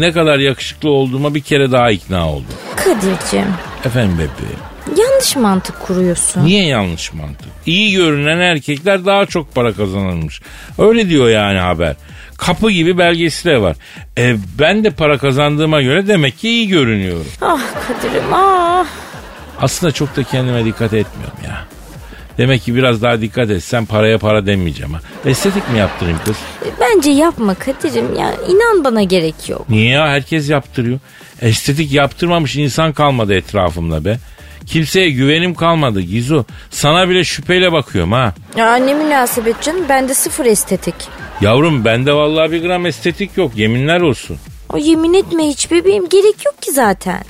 ne 0.00 0.12
kadar 0.12 0.38
yakışıklı 0.38 0.90
olduğuma 0.90 1.34
bir 1.34 1.40
kere 1.40 1.72
daha 1.72 1.90
ikna 1.90 2.28
oldum. 2.30 2.44
Kadir'cim 2.76 3.46
Efendim 3.84 4.14
bebeğim. 4.14 5.00
yanlış 5.10 5.36
mantık 5.36 5.80
kuruyorsun. 5.80 6.44
Niye 6.44 6.66
yanlış 6.66 7.12
mantık? 7.12 7.48
İyi 7.66 7.92
görünen 7.92 8.38
erkekler 8.40 9.06
daha 9.06 9.26
çok 9.26 9.54
para 9.54 9.72
kazanırmış. 9.72 10.40
Öyle 10.78 11.08
diyor 11.08 11.28
yani 11.28 11.58
haber. 11.58 11.96
Kapı 12.40 12.70
gibi 12.70 12.98
belgesi 12.98 13.44
de 13.44 13.60
var. 13.60 13.76
E, 14.18 14.36
ben 14.58 14.84
de 14.84 14.90
para 14.90 15.18
kazandığıma 15.18 15.82
göre 15.82 16.06
demek 16.08 16.38
ki 16.38 16.48
iyi 16.48 16.68
görünüyorum. 16.68 17.26
Ah 17.40 17.60
Kadir'im 17.88 18.34
ah. 18.34 18.86
Aslında 19.60 19.92
çok 19.92 20.16
da 20.16 20.22
kendime 20.22 20.64
dikkat 20.64 20.94
etmiyorum 20.94 21.38
ya. 21.44 21.64
Demek 22.38 22.62
ki 22.62 22.74
biraz 22.74 23.02
daha 23.02 23.20
dikkat 23.20 23.50
etsem 23.50 23.86
paraya 23.86 24.18
para 24.18 24.46
demeyeceğim 24.46 24.92
ha. 24.92 25.00
Estetik 25.26 25.70
mi 25.70 25.78
yaptırayım 25.78 26.18
kız? 26.24 26.36
Bence 26.80 27.10
yapma 27.10 27.54
Kadir'im 27.54 28.16
ya 28.16 28.34
inan 28.48 28.84
bana 28.84 29.02
gerek 29.02 29.48
yok. 29.48 29.68
Niye 29.68 29.90
ya? 29.90 30.08
Herkes 30.08 30.50
yaptırıyor. 30.50 30.98
Estetik 31.42 31.92
yaptırmamış 31.92 32.56
insan 32.56 32.92
kalmadı 32.92 33.34
etrafımda 33.34 34.04
be. 34.04 34.18
Kimseye 34.66 35.10
güvenim 35.10 35.54
kalmadı 35.54 36.00
Gizu. 36.00 36.46
Sana 36.70 37.08
bile 37.08 37.24
şüpheyle 37.24 37.72
bakıyorum 37.72 38.12
ha. 38.12 38.34
Ya 38.56 38.76
ne 38.76 38.94
münasebet 38.94 39.62
canım 39.62 39.88
bende 39.88 40.14
sıfır 40.14 40.46
estetik. 40.46 40.94
Yavrum 41.40 41.84
bende 41.84 42.12
vallahi 42.12 42.52
bir 42.52 42.62
gram 42.62 42.86
estetik 42.86 43.36
yok 43.36 43.56
yeminler 43.56 44.00
olsun. 44.00 44.36
O 44.72 44.76
yemin 44.78 45.14
etme 45.14 45.42
hiç 45.48 45.70
bebeğim 45.70 46.08
gerek 46.08 46.44
yok 46.46 46.62
ki 46.62 46.72
zaten. 46.72 47.24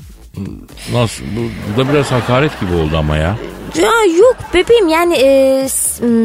Nasıl? 0.93 1.25
Bu, 1.37 1.41
bu 1.75 1.81
da 1.87 1.93
biraz 1.93 2.13
hakaret 2.13 2.61
gibi 2.61 2.75
oldu 2.75 2.97
ama 2.97 3.17
ya. 3.17 3.39
Ya 3.79 4.17
yok 4.19 4.37
bebeğim 4.55 4.89
yani 4.89 5.15
e, 5.15 5.63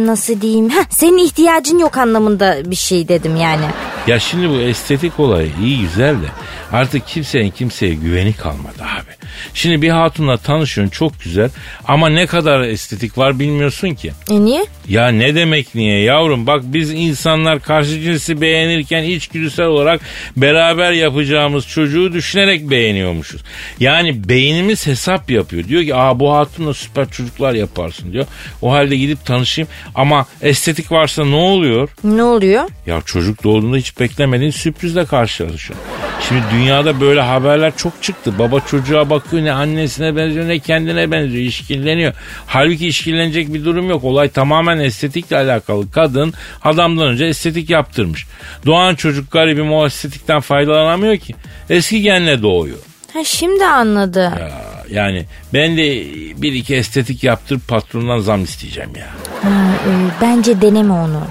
nasıl 0.05 0.41
diyeyim 0.41 0.69
Heh, 0.69 0.83
senin 0.89 1.17
ihtiyacın 1.17 1.79
yok 1.79 1.97
anlamında 1.97 2.71
bir 2.71 2.75
şey 2.75 3.07
dedim 3.07 3.35
yani. 3.35 3.65
Ya 4.07 4.19
şimdi 4.19 4.49
bu 4.49 4.53
estetik 4.55 5.19
olayı 5.19 5.49
iyi 5.63 5.79
güzel 5.81 6.13
de 6.13 6.27
artık 6.71 7.07
kimsenin 7.07 7.49
kimseye 7.49 7.93
güveni 7.93 8.33
kalmadı 8.33 8.83
abi. 8.83 9.15
Şimdi 9.53 9.81
bir 9.81 9.89
hatunla 9.89 10.37
tanışıyorsun 10.37 10.91
çok 10.91 11.23
güzel 11.23 11.49
ama 11.87 12.09
ne 12.09 12.25
kadar 12.25 12.61
estetik 12.61 13.17
var 13.17 13.39
bilmiyorsun 13.39 13.93
ki. 13.93 14.11
E 14.31 14.45
niye? 14.45 14.65
Ya 14.89 15.07
ne 15.07 15.35
demek 15.35 15.75
niye 15.75 16.01
yavrum 16.01 16.47
bak 16.47 16.61
biz 16.65 16.91
insanlar 16.91 17.59
karşı 17.59 17.89
cinsi 18.01 18.41
beğenirken 18.41 19.03
içgüdüsel 19.03 19.65
olarak 19.65 20.01
beraber 20.37 20.91
yapacağımız 20.91 21.67
çocuğu 21.67 22.13
düşünerek 22.13 22.69
beğeniyormuşuz. 22.69 23.41
Yani 23.79 24.29
beynimiz 24.29 24.87
hesap 24.87 25.31
yapıyor. 25.31 25.63
Diyor 25.67 25.83
ki 25.83 25.95
aa 25.95 26.19
bu 26.19 26.33
hatunla 26.33 26.73
süper 26.73 27.09
çocuklar 27.35 27.53
yaparsın 27.53 28.13
diyor. 28.13 28.25
O 28.61 28.71
halde 28.71 28.97
gidip 28.97 29.25
tanışayım 29.25 29.69
ama 29.95 30.25
estetik 30.41 30.91
varsa 30.91 31.25
ne 31.25 31.35
oluyor? 31.35 31.89
Ne 32.03 32.23
oluyor? 32.23 32.69
Ya 32.85 33.01
çocuk 33.05 33.43
doğduğunda 33.43 33.77
hiç 33.77 33.99
beklemediğin 33.99 34.51
sürprizle 34.51 35.05
karşılaşıyor. 35.05 35.79
Şimdi 36.27 36.41
dünyada 36.53 37.01
böyle 37.01 37.21
haberler 37.21 37.73
çok 37.77 38.03
çıktı. 38.03 38.33
Baba 38.39 38.59
çocuğa 38.59 39.09
bakıyor 39.09 39.43
ne 39.43 39.51
annesine 39.51 40.15
benziyor 40.15 40.47
ne 40.47 40.59
kendine 40.59 41.11
benziyor. 41.11 41.43
İşkilleniyor. 41.43 42.13
Halbuki 42.47 42.87
işkillenecek 42.87 43.53
bir 43.53 43.65
durum 43.65 43.89
yok. 43.89 44.03
Olay 44.03 44.29
tamamen 44.29 44.79
estetikle 44.79 45.37
alakalı. 45.37 45.91
Kadın 45.91 46.33
adamdan 46.63 47.07
önce 47.07 47.25
estetik 47.25 47.69
yaptırmış. 47.69 48.25
Doğan 48.65 48.95
çocuk 48.95 49.31
garibim 49.31 49.73
o 49.73 49.85
estetikten 49.85 50.39
faydalanamıyor 50.39 51.17
ki. 51.17 51.35
Eski 51.69 52.01
genle 52.01 52.41
doğuyor. 52.41 52.77
Ha 53.13 53.23
şimdi 53.23 53.65
anladım. 53.65 54.33
Ya, 54.39 54.74
yani 54.91 55.25
ben 55.53 55.77
de 55.77 55.83
bir 56.41 56.53
iki 56.53 56.75
estetik 56.75 57.23
yaptırıp 57.23 57.67
patrondan 57.67 58.19
zam 58.19 58.43
isteyeceğim 58.43 58.91
ya. 58.95 59.07
Ha, 59.41 59.49
e, 59.87 59.91
bence 60.21 60.61
deneme 60.61 60.93
onu. 60.93 61.23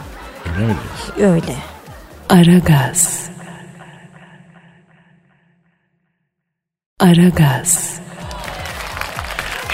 Öyle 0.55 0.67
mi 0.67 0.75
diyorsun? 1.17 1.35
Öyle. 1.35 1.57
Aragaz. 2.29 3.31
Aragaz. 7.01 8.01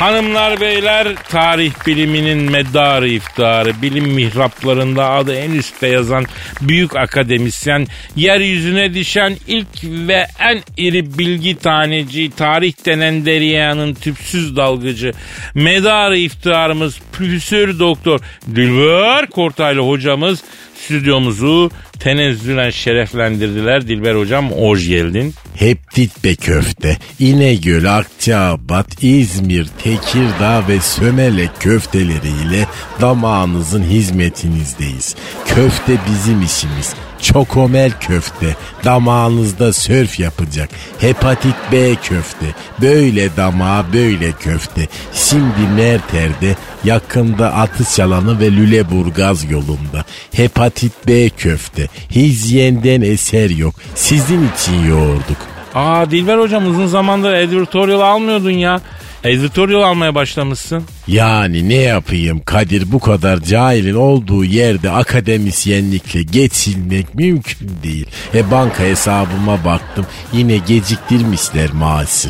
Hanımlar 0.01 0.61
beyler 0.61 1.09
tarih 1.29 1.73
biliminin 1.87 2.51
meddarı 2.51 3.09
iftarı. 3.09 3.83
Bilim 3.83 4.05
mihraplarında 4.05 5.11
adı 5.11 5.35
en 5.35 5.51
üstte 5.51 5.87
yazan 5.87 6.27
büyük 6.61 6.97
akademisyen 6.97 7.87
yeryüzüne 8.17 8.95
düşen 8.95 9.37
ilk 9.47 9.85
ve 9.85 10.27
en 10.39 10.61
iri 10.77 11.19
bilgi 11.19 11.59
taneci 11.59 12.31
tarih 12.31 12.73
denen 12.87 13.27
deryanın 13.27 13.95
tüpsüz 13.95 14.57
dalgıcı 14.57 15.13
medarı 15.55 16.19
iftiharımız 16.19 16.99
Profesör 17.13 17.79
Doktor 17.79 18.21
Dilber 18.55 19.27
Kortaylı 19.27 19.81
hocamız 19.81 20.43
stüdyomuzu 20.85 21.71
tenezzülen 22.01 22.71
şereflendirdiler. 22.71 23.89
Dilber 23.89 24.15
hocam 24.15 24.51
hoş 24.51 24.87
geldin. 24.87 25.35
Heptit 25.55 26.25
be 26.25 26.35
köfte, 26.35 26.97
İnegöl, 27.19 27.85
Akçabat, 27.85 29.03
İzmir, 29.03 29.67
Tekirdağ 29.83 30.65
ve 30.69 30.81
Sömelek 30.81 31.51
köfteleriyle 31.61 32.67
damağınızın 33.01 33.83
hizmetinizdeyiz. 33.83 35.17
Köfte 35.47 35.93
bizim 36.11 36.43
işimiz. 36.43 36.95
Çokomel 37.23 37.93
köfte, 38.01 38.57
damağınızda 38.85 39.73
sörf 39.73 40.21
yapacak. 40.21 40.69
Hepatit 40.99 41.55
B 41.73 41.95
köfte, 41.95 42.47
böyle 42.83 43.37
damağa 43.37 43.85
böyle 43.93 44.33
köfte. 44.33 44.89
Şimdi 45.15 45.75
Merter'de 45.77 46.57
yakında 46.85 47.55
atış 47.55 48.01
alanı 48.01 48.41
ve 48.41 48.53
Lüleburgaz 48.53 49.51
yolunda. 49.51 50.05
Hepatit 50.35 50.93
B 51.09 51.29
köfte, 51.29 51.89
hizyenden 52.15 53.01
eser 53.01 53.51
yok. 53.51 53.75
Sizin 53.95 54.49
için 54.55 54.85
yoğurduk. 54.89 55.37
Aa 55.75 56.11
Dilber 56.11 56.39
hocam 56.39 56.71
uzun 56.71 56.87
zamandır 56.87 57.33
editorial 57.33 58.01
almıyordun 58.01 58.51
ya. 58.51 58.81
Editorial 59.25 59.83
almaya 59.83 60.15
başlamışsın. 60.15 60.85
Yani 61.07 61.69
ne 61.69 61.75
yapayım 61.75 62.41
Kadir 62.45 62.93
bu 62.93 63.01
kadar 63.01 63.41
cahilin 63.41 63.95
olduğu 63.95 64.45
yerde 64.45 64.91
akademisyenlikle 64.91 66.23
geçilmek 66.23 67.15
mümkün 67.15 67.71
değil. 67.83 68.07
E 68.35 68.51
banka 68.51 68.83
hesabıma 68.83 69.65
baktım 69.65 70.07
yine 70.33 70.57
geciktirmişler 70.57 71.73
maaşı. 71.73 72.29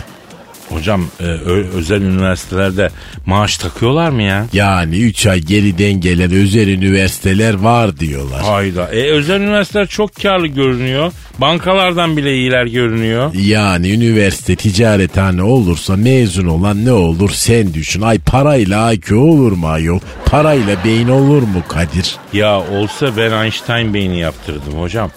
Hocam 0.71 1.05
e, 1.21 1.25
özel 1.75 2.03
üniversitelerde 2.03 2.91
maaş 3.27 3.59
takıyorlar 3.59 4.11
mı 4.11 4.23
ya? 4.23 4.47
Yani 4.53 5.01
3 5.01 5.27
ay 5.27 5.41
geriden 5.41 5.93
gelen 6.01 6.33
özel 6.33 6.69
üniversiteler 6.69 7.55
var 7.55 7.99
diyorlar. 7.99 8.43
Hayda. 8.43 8.89
E, 8.93 9.11
özel 9.11 9.41
üniversiteler 9.41 9.87
çok 9.87 10.15
karlı 10.15 10.47
görünüyor. 10.47 11.13
Bankalardan 11.39 12.17
bile 12.17 12.35
iyiler 12.35 12.67
görünüyor. 12.67 13.35
Yani 13.35 13.91
üniversite 13.91 14.57
ticarethane 14.57 15.43
olursa 15.43 15.97
mezun 15.97 16.47
olan 16.47 16.85
ne 16.85 16.93
olur 16.93 17.31
sen 17.31 17.75
düşün. 17.75 18.03
Ay 18.03 18.19
parayla 18.19 18.93
IQ 18.93 19.17
olur 19.17 19.53
mu 19.53 19.69
ayol? 19.69 20.01
Parayla 20.25 20.85
beyin 20.85 21.09
olur 21.09 21.43
mu 21.43 21.63
Kadir? 21.69 22.17
Ya 22.33 22.61
olsa 22.61 23.17
ben 23.17 23.45
Einstein 23.45 23.95
beyni 23.95 24.19
yaptırdım 24.19 24.81
hocam. 24.81 25.11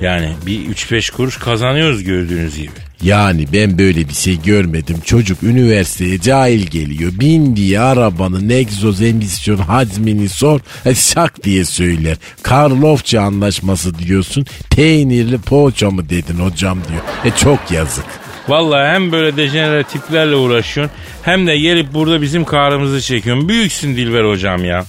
Yani 0.00 0.32
bir 0.46 0.58
3-5 0.68 1.12
kuruş 1.12 1.36
kazanıyoruz 1.36 2.04
gördüğünüz 2.04 2.56
gibi. 2.56 2.89
Yani 3.02 3.46
ben 3.52 3.78
böyle 3.78 4.08
bir 4.08 4.14
şey 4.14 4.42
görmedim. 4.42 4.96
Çocuk 5.04 5.42
üniversiteye 5.42 6.20
cahil 6.20 6.66
geliyor. 6.66 7.12
Bindiği 7.14 7.80
arabanın 7.80 8.48
egzoz 8.48 9.02
emisyon 9.02 9.56
hacmini 9.56 10.28
sor. 10.28 10.60
E, 10.86 10.94
şak 10.94 11.44
diye 11.44 11.64
söyler. 11.64 12.16
Karlofça 12.42 13.20
anlaşması 13.20 13.98
diyorsun. 13.98 14.46
Peynirli 14.76 15.38
poğaça 15.38 15.90
mı 15.90 16.08
dedin 16.08 16.38
hocam 16.38 16.78
diyor. 16.88 17.02
E 17.24 17.36
çok 17.38 17.70
yazık. 17.70 18.04
Vallahi 18.48 18.94
hem 18.94 19.12
böyle 19.12 19.36
dejenere 19.36 19.84
tiplerle 19.84 20.36
uğraşıyorsun 20.36 20.96
hem 21.22 21.46
de 21.46 21.58
gelip 21.58 21.94
burada 21.94 22.22
bizim 22.22 22.44
karımızı 22.44 23.00
çekiyorsun. 23.00 23.48
Büyüksün 23.48 23.96
Dilber 23.96 24.24
hocam 24.24 24.64
ya. 24.64 24.84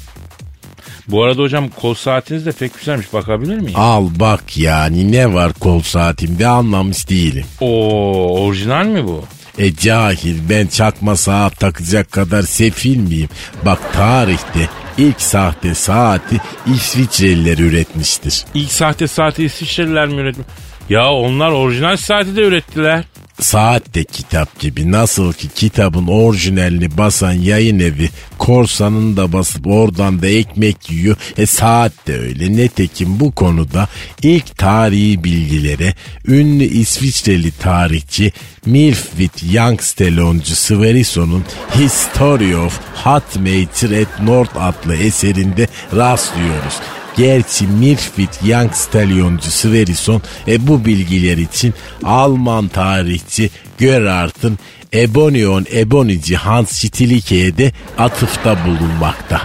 Bu 1.12 1.24
arada 1.24 1.42
hocam 1.42 1.70
kol 1.70 1.94
saatiniz 1.94 2.46
de 2.46 2.52
pek 2.52 2.78
güzelmiş 2.80 3.14
bakabilir 3.14 3.58
miyim? 3.58 3.80
Al 3.80 4.08
bak 4.16 4.58
yani 4.58 5.12
ne 5.12 5.34
var 5.34 5.54
kol 5.54 5.82
saatimde 5.82 6.48
anlamış 6.48 7.10
değilim. 7.10 7.46
Oo 7.62 8.46
orijinal 8.46 8.86
mi 8.86 9.08
bu? 9.08 9.24
E 9.58 9.76
cahil 9.76 10.36
ben 10.50 10.68
çakma 10.68 11.16
saat 11.16 11.60
takacak 11.60 12.12
kadar 12.12 12.42
sefil 12.42 12.98
miyim? 12.98 13.30
Bak 13.66 13.94
tarihte 13.94 14.70
ilk 14.98 15.22
sahte 15.22 15.76
saati 15.76 16.38
İsviçreliler 16.76 17.58
üretmiştir. 17.58 18.46
İlk 18.54 18.72
sahte 18.72 19.08
saati 19.08 19.44
İsviçreliler 19.44 20.08
mi 20.08 20.22
üretmiş? 20.22 20.48
Ya 20.90 21.12
onlar 21.14 21.52
orijinal 21.52 21.98
saati 21.98 22.36
de 22.36 22.42
ürettiler. 22.42 23.04
Saat 23.42 23.96
de 23.96 24.04
kitap 24.04 24.60
gibi 24.60 24.92
nasıl 24.92 25.34
ki 25.34 25.48
kitabın 25.56 26.08
orijinalini 26.08 26.98
basan 26.98 27.32
yayın 27.32 27.80
evi 27.80 28.10
korsanın 28.38 29.18
da 29.18 29.34
basıp 29.34 29.68
oradan 29.68 30.22
da 30.22 30.28
ekmek 30.28 30.92
yiyor. 30.92 31.16
E 31.38 31.46
saat 31.46 32.08
de 32.08 32.20
öyle. 32.20 32.58
Netekim 32.58 33.20
bu 33.20 33.32
konuda 33.32 33.88
ilk 34.24 34.58
tarihi 34.58 35.24
bilgilere 35.24 35.96
ünlü 36.28 36.64
İsviçreli 36.64 37.52
tarihçi 37.52 38.32
Milfwit 38.66 39.54
Youngsteloncu 39.54 40.56
Sverrison'un 40.56 41.44
History 41.76 42.56
of 42.56 42.80
Hot 43.04 43.36
Matter 43.36 44.02
at 44.02 44.22
North 44.24 44.58
adlı 44.58 44.96
eserinde 44.96 45.68
rastlıyoruz. 45.96 47.01
Gerçi 47.18 47.68
Mirfit 47.68 48.40
Young 48.46 48.74
Stallioncu 48.74 49.52
Sverison 49.52 50.22
e, 50.48 50.68
bu 50.68 50.86
bilgiler 50.86 51.38
için 51.38 51.74
Alman 52.04 52.68
tarihçi 52.68 53.50
Gerhard'ın 53.80 54.60
Ebonion 54.94 55.66
Ebonici 55.74 56.36
Hans 56.36 56.72
Stillike'ye 56.72 57.58
de 57.58 57.72
atıfta 57.98 58.58
bulunmakta. 58.66 59.42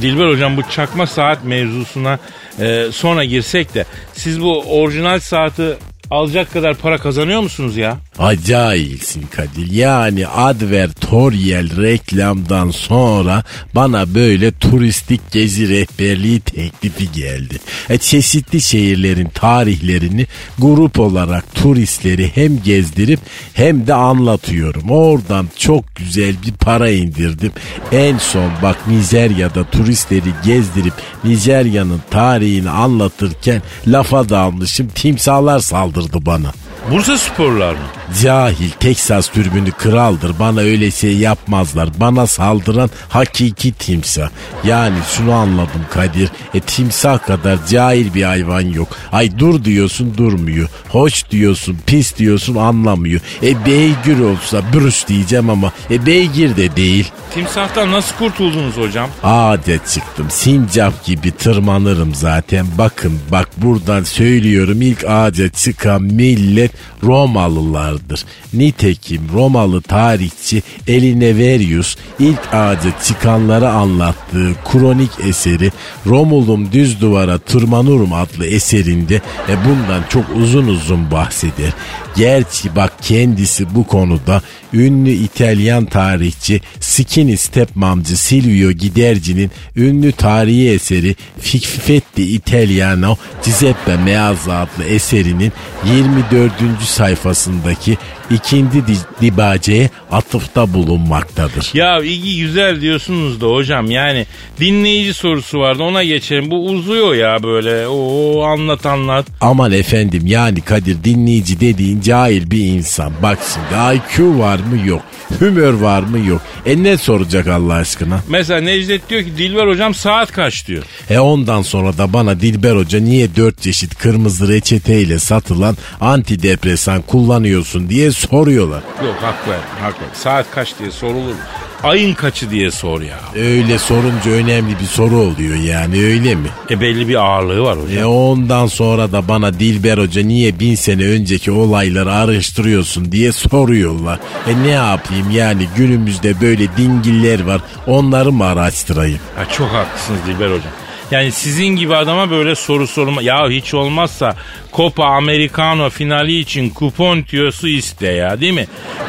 Dilber 0.00 0.28
hocam 0.28 0.56
bu 0.56 0.62
çakma 0.62 1.06
saat 1.06 1.44
mevzusuna 1.44 2.18
e, 2.60 2.86
sonra 2.92 3.24
girsek 3.24 3.74
de 3.74 3.84
siz 4.12 4.40
bu 4.40 4.62
orijinal 4.62 5.20
saati 5.20 5.76
alacak 6.10 6.52
kadar 6.52 6.74
para 6.74 6.98
kazanıyor 6.98 7.40
musunuz 7.40 7.76
ya? 7.76 7.98
Acayipsin 8.18 9.22
Kadir. 9.22 9.72
Yani 9.72 10.26
advertorial 10.26 11.82
reklamdan 11.82 12.70
sonra 12.70 13.42
bana 13.74 14.14
böyle 14.14 14.52
turistik 14.52 15.20
gezi 15.32 15.68
rehberliği 15.68 16.40
teklifi 16.40 17.12
geldi. 17.12 17.58
E, 17.88 17.98
çeşitli 17.98 18.60
şehirlerin 18.60 19.28
tarihlerini 19.28 20.26
grup 20.58 21.00
olarak 21.00 21.54
turistleri 21.54 22.30
hem 22.34 22.62
gezdirip 22.62 23.20
hem 23.54 23.86
de 23.86 23.94
anlatıyorum. 23.94 24.90
Oradan 24.90 25.48
çok 25.58 25.96
güzel 25.96 26.34
bir 26.46 26.52
para 26.52 26.90
indirdim. 26.90 27.52
En 27.92 28.18
son 28.18 28.50
bak 28.62 28.76
Nijerya'da 28.88 29.70
turistleri 29.70 30.30
gezdirip 30.44 30.94
Nijerya'nın 31.24 32.00
tarihini 32.10 32.70
anlatırken 32.70 33.62
lafa 33.86 34.28
dalmışım. 34.28 34.88
Timsahlar 34.88 35.58
saldırdı 35.58 36.26
bana. 36.26 36.52
Bursa 36.90 37.18
sporlar 37.18 37.72
mı? 37.72 37.78
Cahil 38.22 38.70
Teksas 38.70 39.28
türbünü 39.28 39.70
kraldır. 39.70 40.38
Bana 40.38 40.60
öyle 40.60 40.90
şey 40.90 41.16
yapmazlar. 41.16 41.88
Bana 42.00 42.26
saldıran 42.26 42.90
hakiki 43.08 43.72
timsah. 43.72 44.28
Yani 44.64 44.96
şunu 45.16 45.32
anladım 45.32 45.86
Kadir. 45.90 46.30
E 46.54 46.60
timsah 46.60 47.26
kadar 47.26 47.66
cahil 47.66 48.14
bir 48.14 48.22
hayvan 48.22 48.60
yok. 48.60 48.88
Ay 49.12 49.38
dur 49.38 49.64
diyorsun 49.64 50.14
durmuyor. 50.16 50.68
Hoş 50.88 51.30
diyorsun 51.30 51.78
pis 51.86 52.16
diyorsun 52.16 52.54
anlamıyor. 52.54 53.20
E 53.42 53.66
beygir 53.66 54.20
olsa 54.20 54.62
brüş 54.74 55.08
diyeceğim 55.08 55.50
ama 55.50 55.72
e 55.90 56.06
beygir 56.06 56.56
de 56.56 56.76
değil. 56.76 57.10
Timsahtan 57.34 57.92
nasıl 57.92 58.16
kurtuldunuz 58.16 58.76
hocam? 58.76 59.10
Adet 59.22 59.88
çıktım. 59.88 60.26
Sincap 60.30 61.04
gibi 61.04 61.30
tırmanırım 61.30 62.14
zaten. 62.14 62.66
Bakın 62.78 63.20
bak 63.32 63.48
buradan 63.56 64.02
söylüyorum 64.02 64.82
ilk 64.82 65.04
ağaca 65.04 65.48
çıkan 65.48 66.02
millet 66.02 66.75
Romalılardır. 67.02 68.24
Nitekim 68.54 69.22
Romalı 69.34 69.82
tarihçi 69.82 70.62
Elineverius 70.86 71.96
ilk 72.18 72.54
ağaca 72.54 72.90
çıkanları 73.04 73.68
anlattığı 73.68 74.54
kronik 74.72 75.10
eseri 75.28 75.72
Romulum 76.06 76.72
Düz 76.72 77.00
Duvara 77.00 77.38
Tırmanırım 77.38 78.12
adlı 78.12 78.46
eserinde 78.46 79.14
e 79.48 79.56
bundan 79.64 80.02
çok 80.08 80.24
uzun 80.36 80.66
uzun 80.66 81.10
bahseder. 81.10 81.72
Gerçi 82.16 82.76
bak 82.76 82.92
kendisi 83.02 83.74
bu 83.74 83.86
konuda 83.86 84.42
ünlü 84.72 85.10
İtalyan 85.10 85.84
tarihçi 85.84 86.60
Skinny 86.80 87.36
Stepmamcı 87.36 88.16
Silvio 88.16 88.72
Giderci'nin 88.72 89.50
ünlü 89.76 90.12
tarihi 90.12 90.70
eseri 90.70 91.16
Fiffetti 91.40 92.22
Italiano 92.22 93.16
Giuseppe 93.44 93.96
Meazza 93.96 94.58
adlı 94.58 94.84
eserinin 94.84 95.52
24. 95.84 96.52
sayfasındaki 96.84 97.98
ikinci 98.30 98.86
di- 98.86 98.96
dibaceye 99.22 99.90
atıfta 100.12 100.74
bulunmaktadır. 100.74 101.70
Ya 101.74 101.98
ilgi 102.02 102.40
güzel 102.40 102.80
diyorsunuz 102.80 103.40
da 103.40 103.46
hocam 103.46 103.90
yani 103.90 104.26
dinleyici 104.60 105.14
sorusu 105.14 105.58
vardı 105.58 105.82
ona 105.82 106.04
geçelim. 106.04 106.50
Bu 106.50 106.66
uzuyor 106.66 107.14
ya 107.14 107.42
böyle. 107.42 107.88
Oo 107.88 108.42
anlat 108.42 108.86
anlat. 108.86 109.26
Aman 109.40 109.72
efendim 109.72 110.22
yani 110.26 110.60
Kadir 110.60 111.04
dinleyici 111.04 111.60
dediğin 111.60 112.00
cahil 112.00 112.50
bir 112.50 112.64
insan. 112.66 113.12
Bak 113.22 113.38
şimdi 113.54 113.96
IQ 113.96 114.38
var 114.38 114.58
mı 114.58 114.88
yok. 114.88 115.02
Hümör 115.40 115.72
var 115.72 116.00
mı 116.02 116.18
yok. 116.28 116.42
E 116.66 116.82
ne 116.82 116.96
soracak 116.98 117.46
Allah 117.46 117.74
aşkına? 117.74 118.20
Mesela 118.28 118.60
Necdet 118.60 119.10
diyor 119.10 119.22
ki 119.22 119.36
Dilber 119.38 119.66
hocam 119.66 119.94
saat 119.94 120.32
kaç 120.32 120.68
diyor. 120.68 120.82
E 121.10 121.18
ondan 121.18 121.62
sonra 121.62 121.98
da 121.98 122.12
bana 122.12 122.40
Dilber 122.40 122.76
Hoca 122.76 123.00
niye 123.00 123.36
dört 123.36 123.62
çeşit 123.62 123.94
kırmızı 123.98 124.48
reçeteyle 124.48 125.18
satılan 125.18 125.76
antidepresan 126.00 127.02
kullanıyorsun 127.02 127.88
diye 127.88 128.12
soruyorlar. 128.16 128.82
Yok 129.04 129.16
haklı 129.22 129.52
haklı. 129.82 130.04
Saat 130.14 130.46
kaç 130.50 130.78
diye 130.78 130.90
sorulur. 130.90 131.34
Ayın 131.82 132.14
kaçı 132.14 132.50
diye 132.50 132.70
sor 132.70 133.00
ya. 133.00 133.18
Öyle 133.36 133.78
sorunca 133.78 134.30
önemli 134.30 134.78
bir 134.80 134.84
soru 134.84 135.16
oluyor 135.16 135.56
yani 135.56 136.04
öyle 136.04 136.34
mi? 136.34 136.48
E 136.70 136.80
belli 136.80 137.08
bir 137.08 137.14
ağırlığı 137.14 137.62
var 137.62 137.78
hocam. 137.78 137.98
E 137.98 138.04
ondan 138.06 138.66
sonra 138.66 139.12
da 139.12 139.28
bana 139.28 139.52
Dilber 139.58 139.98
Hoca 139.98 140.22
niye 140.22 140.60
bin 140.60 140.74
sene 140.74 141.04
önceki 141.04 141.50
olayları 141.50 142.12
araştırıyorsun 142.12 143.12
diye 143.12 143.32
soruyorlar. 143.32 144.18
E 144.48 144.62
ne 144.62 144.70
yapayım 144.70 145.30
yani 145.30 145.68
günümüzde 145.76 146.40
böyle 146.40 146.76
dingiller 146.76 147.44
var 147.46 147.60
onları 147.86 148.32
mı 148.32 148.44
araştırayım? 148.44 149.20
Ha, 149.36 149.44
çok 149.56 149.68
haklısınız 149.68 150.20
Dilber 150.26 150.46
hocam. 150.46 150.72
Yani 151.10 151.32
sizin 151.32 151.66
gibi 151.66 151.96
adama 151.96 152.30
böyle 152.30 152.54
soru 152.54 152.86
sorma. 152.86 153.22
Ya 153.22 153.48
hiç 153.48 153.74
olmazsa 153.74 154.36
Copa 154.72 155.04
Americano 155.04 155.90
finali 155.90 156.38
için 156.38 156.70
kupon 156.70 157.22
tüyosu 157.22 157.68
iste 157.68 158.06
ya 158.06 158.40
değil 158.40 158.52
mi? 158.52 158.66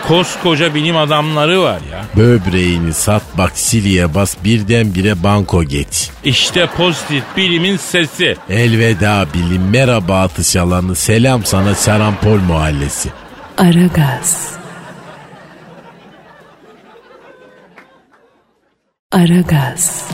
Koskoca 0.08 0.76
bilim 0.76 0.98
adamları 0.98 1.62
var 1.62 1.80
ya. 1.91 2.06
Böbreğini 2.16 2.93
sat 2.93 3.24
bak 3.38 3.52
siliye 3.56 4.14
bas 4.16 4.36
birdenbire 4.43 5.24
banko 5.24 5.64
get. 5.64 6.12
İşte 6.24 6.68
pozitif 6.78 7.24
bilimin 7.38 7.78
sesi. 7.78 8.38
Elveda 8.50 9.26
bilim 9.34 9.70
merhaba 9.70 10.22
atış 10.22 10.56
alanı 10.56 10.95
selam 10.95 11.45
sana 11.45 11.76
Serampol 11.76 12.39
mahallesi. 12.39 13.10
Aragaz. 13.58 14.52
Aragaz. 19.12 20.08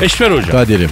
Eşver 0.00 0.30
hocam 0.30 0.50
Kadir'im 0.50 0.90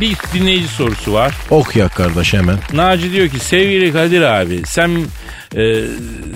bir 0.00 0.16
dinleyici 0.34 0.68
sorusu 0.68 1.12
var. 1.12 1.34
ok 1.50 1.76
ya 1.76 1.88
kardeş 1.88 2.34
hemen. 2.34 2.58
Naci 2.72 3.12
diyor 3.12 3.28
ki 3.28 3.38
sevgili 3.38 3.92
Kadir 3.92 4.22
abi 4.22 4.62
sen 4.66 4.90
e, 5.56 5.80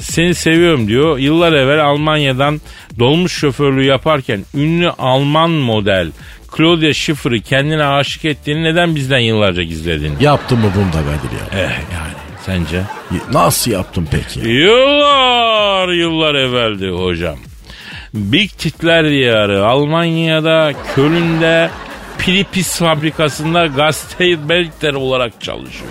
seni 0.00 0.34
seviyorum 0.34 0.88
diyor. 0.88 1.18
Yıllar 1.18 1.52
evvel 1.52 1.84
Almanya'dan 1.84 2.60
dolmuş 2.98 3.32
şoförlüğü 3.32 3.84
yaparken 3.84 4.44
ünlü 4.54 4.90
Alman 4.90 5.50
model 5.50 6.08
Claudia 6.56 6.92
Schiffer'ı 6.92 7.40
kendine 7.40 7.84
aşık 7.84 8.24
ettiğini 8.24 8.64
neden 8.64 8.94
bizden 8.96 9.18
yıllarca 9.18 9.62
gizledin? 9.62 10.14
Yaptın 10.20 10.58
mı 10.58 10.70
bunu 10.76 10.86
da 10.92 11.06
Kadir 11.06 11.58
ya? 11.58 11.64
Eh 11.64 11.70
yani 11.70 12.12
sence? 12.46 12.82
Nasıl 13.32 13.70
yaptın 13.70 14.08
peki? 14.10 14.48
Yıllar 14.48 15.88
yıllar 15.88 16.34
evveldi 16.34 16.88
hocam. 16.88 17.36
Big 18.14 18.50
Titler 18.50 19.10
diyarı 19.10 19.66
Almanya'da 19.66 20.72
Köln'de 20.94 21.70
Pilipis 22.18 22.78
fabrikasında 22.78 23.66
Gasteibergter 23.66 24.94
olarak 24.94 25.40
çalışıyor. 25.40 25.90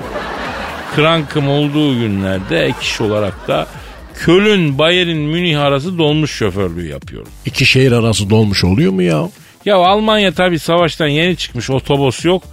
Krankım 0.95 1.49
olduğu 1.49 1.99
günlerde 1.99 2.65
ek 2.65 2.77
iş 2.81 3.01
olarak 3.01 3.47
da 3.47 3.67
Köln, 4.13 4.77
Bayern, 4.77 5.17
Münih 5.17 5.61
arası 5.61 5.97
dolmuş 5.97 6.31
şoförlüğü 6.31 6.87
yapıyorum. 6.87 7.31
İki 7.45 7.65
şehir 7.65 7.91
arası 7.91 8.29
dolmuş 8.29 8.63
oluyor 8.63 8.91
mu 8.91 9.01
ya? 9.01 9.29
Ya 9.65 9.75
Almanya 9.77 10.31
tabii 10.31 10.59
savaştan 10.59 11.07
yeni 11.07 11.35
çıkmış 11.35 11.69
otobüs 11.69 12.25
yok. 12.25 12.43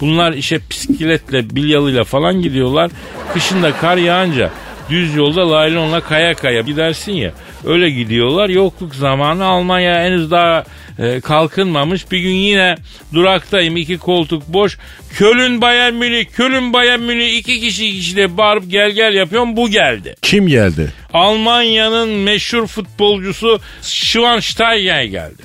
Bunlar 0.00 0.32
işe 0.32 0.60
bisikletle, 0.70 1.50
bilyalıyla 1.50 2.04
falan 2.04 2.42
gidiyorlar. 2.42 2.90
Kışında 3.32 3.76
kar 3.76 3.96
yağınca 3.96 4.50
düz 4.90 5.14
yolda 5.14 5.50
laylonla 5.50 6.00
kaya 6.00 6.34
kaya 6.34 6.60
gidersin 6.60 7.12
ya. 7.12 7.32
Öyle 7.64 7.90
gidiyorlar. 7.90 8.48
Yokluk 8.48 8.94
zamanı 8.94 9.44
Almanya 9.44 9.94
henüz 10.02 10.30
daha 10.30 10.64
e, 10.98 11.20
kalkınmamış. 11.20 12.10
Bir 12.10 12.18
gün 12.18 12.34
yine 12.34 12.74
duraktayım. 13.14 13.76
iki 13.76 13.98
koltuk 13.98 14.48
boş. 14.48 14.78
Kölün 15.14 15.60
Bayern 15.60 15.94
Münih, 15.94 16.24
Kölün 16.24 16.72
Bayern 16.72 17.00
Münih 17.00 17.36
iki 17.36 17.60
kişi 17.60 17.92
kişide 17.92 18.36
bağırıp 18.36 18.70
gel 18.70 18.90
gel 18.90 19.14
yapıyorum. 19.14 19.56
Bu 19.56 19.70
geldi. 19.70 20.14
Kim 20.22 20.48
geldi? 20.48 20.92
Almanya'nın 21.12 22.08
meşhur 22.08 22.66
futbolcusu 22.66 23.60
Schweinsteiger 23.82 25.02
geldi. 25.02 25.42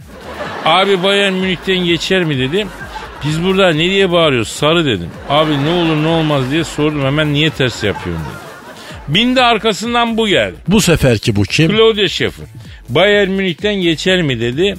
Abi 0.66 1.04
Bayern 1.04 1.34
Münih'ten 1.34 1.78
geçer 1.78 2.24
mi 2.24 2.38
dedim. 2.38 2.68
Biz 3.26 3.44
burada 3.44 3.74
ne 3.74 3.90
diye 3.90 4.12
bağırıyoruz 4.12 4.48
sarı 4.48 4.86
dedim. 4.86 5.10
Abi 5.30 5.66
ne 5.66 5.70
olur 5.70 6.04
ne 6.04 6.08
olmaz 6.08 6.52
diye 6.52 6.64
sordum 6.64 7.06
hemen 7.06 7.34
niye 7.34 7.50
ters 7.50 7.84
yapıyorsun 7.84 8.26
dedi. 8.26 8.50
Bindi 9.16 9.42
arkasından 9.42 10.18
bu 10.18 10.28
geldi. 10.28 10.56
Bu 10.68 10.82
seferki 10.82 11.36
bu 11.36 11.44
kim? 11.44 11.72
Claudia 11.72 12.08
Schiffer. 12.08 12.46
Bayern 12.90 13.30
Münih'ten 13.30 13.76
geçer 13.76 14.22
mi 14.22 14.40
dedi. 14.40 14.76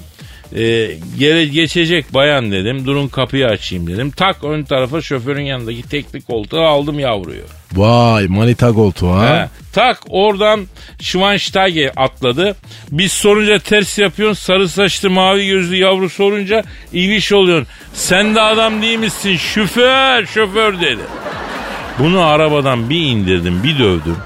Ee, 0.56 0.90
gere, 1.18 1.44
geçecek 1.44 2.14
bayan 2.14 2.52
dedim. 2.52 2.86
Durun 2.86 3.08
kapıyı 3.08 3.46
açayım 3.46 3.86
dedim. 3.86 4.10
Tak 4.10 4.44
ön 4.44 4.62
tarafa 4.62 5.00
şoförün 5.00 5.42
yanındaki 5.44 5.82
teknik 5.82 6.26
koltuğu 6.26 6.60
aldım 6.60 6.98
yavruyu. 6.98 7.42
Vay 7.72 8.26
manita 8.26 8.72
koltuğu 8.72 9.10
ha. 9.10 9.42
He. 9.42 9.48
Tak 9.72 10.00
oradan 10.08 10.66
Schweinsteiger 11.00 11.92
atladı. 11.96 12.56
Biz 12.90 13.12
sorunca 13.12 13.58
ters 13.58 13.98
yapıyorsun. 13.98 14.42
Sarı 14.42 14.68
saçlı 14.68 15.10
mavi 15.10 15.46
gözlü 15.46 15.76
yavru 15.76 16.10
sorunca 16.10 16.64
iliş 16.92 17.32
oluyorsun. 17.32 17.68
Sen 17.94 18.34
de 18.34 18.40
adam 18.40 18.82
değil 18.82 18.98
misin? 18.98 19.36
Şoför 19.36 20.26
şoför 20.26 20.80
dedi. 20.80 21.02
Bunu 21.98 22.20
arabadan 22.20 22.90
bir 22.90 23.00
indirdim 23.00 23.62
bir 23.62 23.78
dövdüm. 23.78 24.16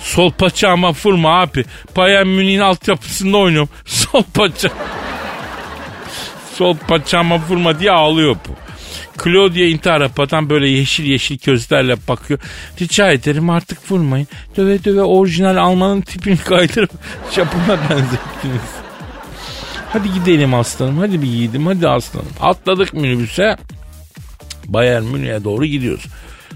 Sol 0.00 0.30
paçağıma 0.30 0.92
vurma 1.04 1.40
abi. 1.40 1.64
Bayern 1.96 2.26
Münih'in 2.26 2.60
altyapısında 2.60 3.36
oynuyorum. 3.36 3.68
Sol 3.84 4.22
paça. 4.34 4.68
Sol 6.56 6.76
paçağıma 6.88 7.38
vurma 7.38 7.80
diye 7.80 7.90
ağlıyor 7.90 8.36
bu. 8.48 8.52
Claudia 9.24 9.64
intihar 9.64 10.00
yapan 10.00 10.50
böyle 10.50 10.68
yeşil 10.68 11.04
yeşil 11.04 11.38
gözlerle 11.44 11.96
bakıyor. 12.08 12.40
Rica 12.80 13.12
ederim 13.12 13.50
artık 13.50 13.90
vurmayın. 13.90 14.28
Döve 14.56 14.84
döve 14.84 15.02
orijinal 15.02 15.56
Almanın 15.56 16.00
tipini 16.00 16.36
kaydırıp 16.36 16.90
Japon'a 17.34 17.78
benzettiniz. 17.90 18.70
Hadi 19.92 20.14
gidelim 20.14 20.54
aslanım. 20.54 20.98
Hadi 20.98 21.22
bir 21.22 21.26
yiğidim. 21.26 21.66
Hadi 21.66 21.88
aslanım. 21.88 22.28
Atladık 22.40 22.92
minibüse. 22.94 23.56
Bayern 24.66 25.02
Münih'e 25.02 25.44
doğru 25.44 25.66
gidiyoruz. 25.66 26.04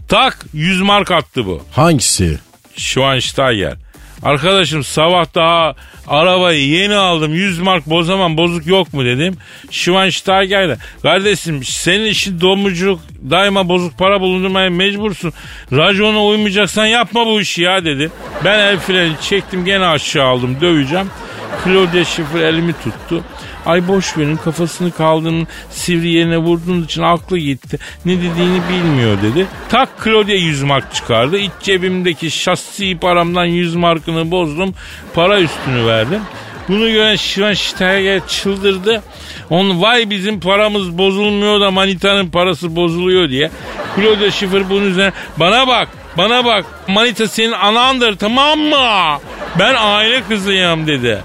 Tak 0.08 0.46
100 0.52 0.80
mark 0.82 1.10
attı 1.10 1.46
bu. 1.46 1.62
Hangisi? 1.72 2.38
Schweinsteiger. 2.76 3.76
Arkadaşım 4.22 4.84
sabah 4.84 5.34
daha 5.34 5.74
arabayı 6.08 6.68
yeni 6.68 6.94
aldım 6.94 7.34
100 7.34 7.58
mark 7.58 7.86
bozamam 7.86 8.36
bozuk 8.36 8.66
yok 8.66 8.94
mu 8.94 9.04
dedim. 9.04 9.36
Schweinsteiger 9.70 10.68
de 10.68 10.76
kardeşim 11.02 11.64
senin 11.64 12.04
işin 12.04 12.40
domuzculuk 12.40 13.00
daima 13.30 13.68
bozuk 13.68 13.98
para 13.98 14.20
bulundurmaya 14.20 14.70
mecbursun. 14.70 15.32
Racona 15.72 16.24
uymayacaksan 16.24 16.86
yapma 16.86 17.26
bu 17.26 17.40
işi 17.40 17.62
ya 17.62 17.84
dedi. 17.84 18.10
Ben 18.44 18.58
el 18.58 18.78
freni 18.78 19.12
çektim 19.20 19.64
gene 19.64 19.86
aşağı 19.86 20.26
aldım 20.26 20.56
döveceğim. 20.60 21.10
Claudia 21.64 22.04
Schiffer 22.04 22.40
elimi 22.40 22.72
tuttu. 22.72 23.24
Ay 23.70 23.88
boş 23.88 24.18
verin 24.18 24.36
kafasını 24.36 24.92
kaldığının 24.92 25.48
sivri 25.70 26.08
yerine 26.08 26.38
vurduğun 26.38 26.82
için 26.82 27.02
aklı 27.02 27.38
gitti. 27.38 27.78
Ne 28.04 28.16
dediğini 28.16 28.60
bilmiyor 28.70 29.22
dedi. 29.22 29.46
Tak 29.68 29.88
Claudia 30.04 30.34
100 30.34 30.62
mark 30.62 30.94
çıkardı. 30.94 31.38
İç 31.38 31.50
cebimdeki 31.62 32.30
şahsi 32.30 32.98
paramdan 32.98 33.44
100 33.44 33.74
markını 33.74 34.30
bozdum. 34.30 34.74
Para 35.14 35.40
üstünü 35.40 35.86
verdim. 35.86 36.20
Bunu 36.68 36.92
gören 36.92 37.16
Schweinsteiger 37.16 38.26
çıldırdı. 38.28 39.02
On 39.50 39.82
vay 39.82 40.10
bizim 40.10 40.40
paramız 40.40 40.98
bozulmuyor 40.98 41.60
da 41.60 41.70
manitanın 41.70 42.30
parası 42.30 42.76
bozuluyor 42.76 43.28
diye. 43.28 43.50
Claudia 43.96 44.30
Schiffer 44.30 44.70
bunun 44.70 44.90
üzerine 44.90 45.12
bana 45.36 45.68
bak 45.68 45.88
bana 46.16 46.44
bak 46.44 46.64
manita 46.88 47.28
senin 47.28 47.52
anandır 47.52 48.16
tamam 48.16 48.58
mı? 48.58 49.18
Ben 49.58 49.74
aile 49.78 50.22
kızıyım 50.22 50.86
dedi. 50.86 51.20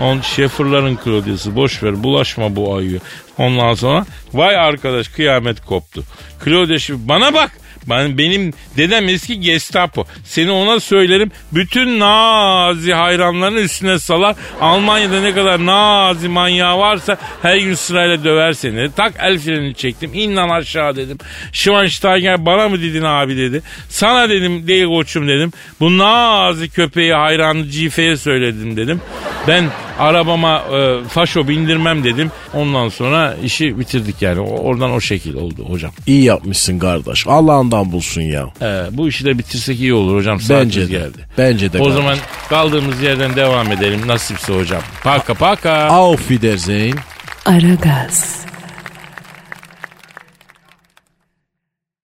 On 0.00 0.20
Şefirlerin 0.20 0.98
Claudia'sı 1.04 1.56
boş 1.56 1.82
ver 1.82 2.02
bulaşma 2.02 2.56
bu 2.56 2.76
ayı. 2.76 3.00
Ondan 3.38 3.74
sonra 3.74 4.06
vay 4.34 4.56
arkadaş 4.56 5.08
kıyamet 5.08 5.60
koptu. 5.64 6.02
Schiffer 6.44 7.08
bana 7.08 7.34
bak 7.34 7.50
ben 7.90 8.18
benim 8.18 8.52
dedem 8.76 9.08
eski 9.08 9.40
Gestapo. 9.40 10.04
Seni 10.24 10.50
ona 10.50 10.80
söylerim. 10.80 11.30
Bütün 11.52 12.00
Nazi 12.00 12.92
hayranlarının 12.92 13.62
üstüne 13.62 13.98
salar. 13.98 14.36
Almanya'da 14.60 15.20
ne 15.20 15.34
kadar 15.34 15.66
Nazi 15.66 16.28
manyağı 16.28 16.78
varsa 16.78 17.16
her 17.42 17.56
gün 17.56 17.74
sırayla 17.74 18.24
döver 18.24 18.52
seni. 18.52 18.90
Tak 18.92 19.12
el 19.22 19.38
frenini 19.38 19.74
çektim. 19.74 20.10
İn 20.14 20.36
lan 20.36 20.48
aşağı 20.48 20.96
dedim. 20.96 21.18
Schweinsteiger 21.52 22.46
bana 22.46 22.68
mı 22.68 22.82
dedin 22.82 23.02
abi 23.02 23.36
dedi. 23.36 23.62
Sana 23.88 24.28
dedim 24.28 24.66
değil 24.66 24.86
koçum 24.86 25.28
dedim. 25.28 25.52
Bu 25.80 25.98
Nazi 25.98 26.68
köpeği 26.68 27.14
hayranı 27.14 27.68
Cife'ye 27.70 28.16
söyledim 28.16 28.76
dedim. 28.76 29.00
Ben 29.48 29.64
arabama 29.98 30.64
e, 30.72 31.08
faşo 31.08 31.48
bindirmem 31.48 32.04
dedim. 32.04 32.30
Ondan 32.54 32.88
sonra 32.88 33.36
işi 33.44 33.78
bitirdik 33.78 34.22
yani. 34.22 34.40
Oradan 34.40 34.90
o 34.90 35.00
şekil 35.00 35.34
oldu 35.34 35.64
hocam. 35.68 35.92
İyi 36.06 36.24
yapmışsın 36.24 36.78
kardeş. 36.78 37.26
Allah'ından 37.26 37.77
bulsun 37.92 38.22
ya. 38.22 38.46
Ee, 38.62 38.82
bu 38.92 39.08
işi 39.08 39.24
de 39.24 39.38
bitirsek 39.38 39.80
iyi 39.80 39.94
olur 39.94 40.16
hocam. 40.16 40.38
Bence 40.50 40.80
de. 40.80 40.86
geldi. 40.86 41.18
Bence 41.38 41.72
de. 41.72 41.78
O 41.78 41.84
kardeş. 41.84 41.94
zaman 41.96 42.18
kaldığımız 42.48 43.02
yerden 43.02 43.36
devam 43.36 43.72
edelim 43.72 44.00
nasipse 44.06 44.54
hocam. 44.54 44.82
Paka 45.04 45.34
paka. 45.34 45.86
Auf 45.86 46.18
Wiedersehen. 46.20 46.94
Aragaz. 47.44 48.47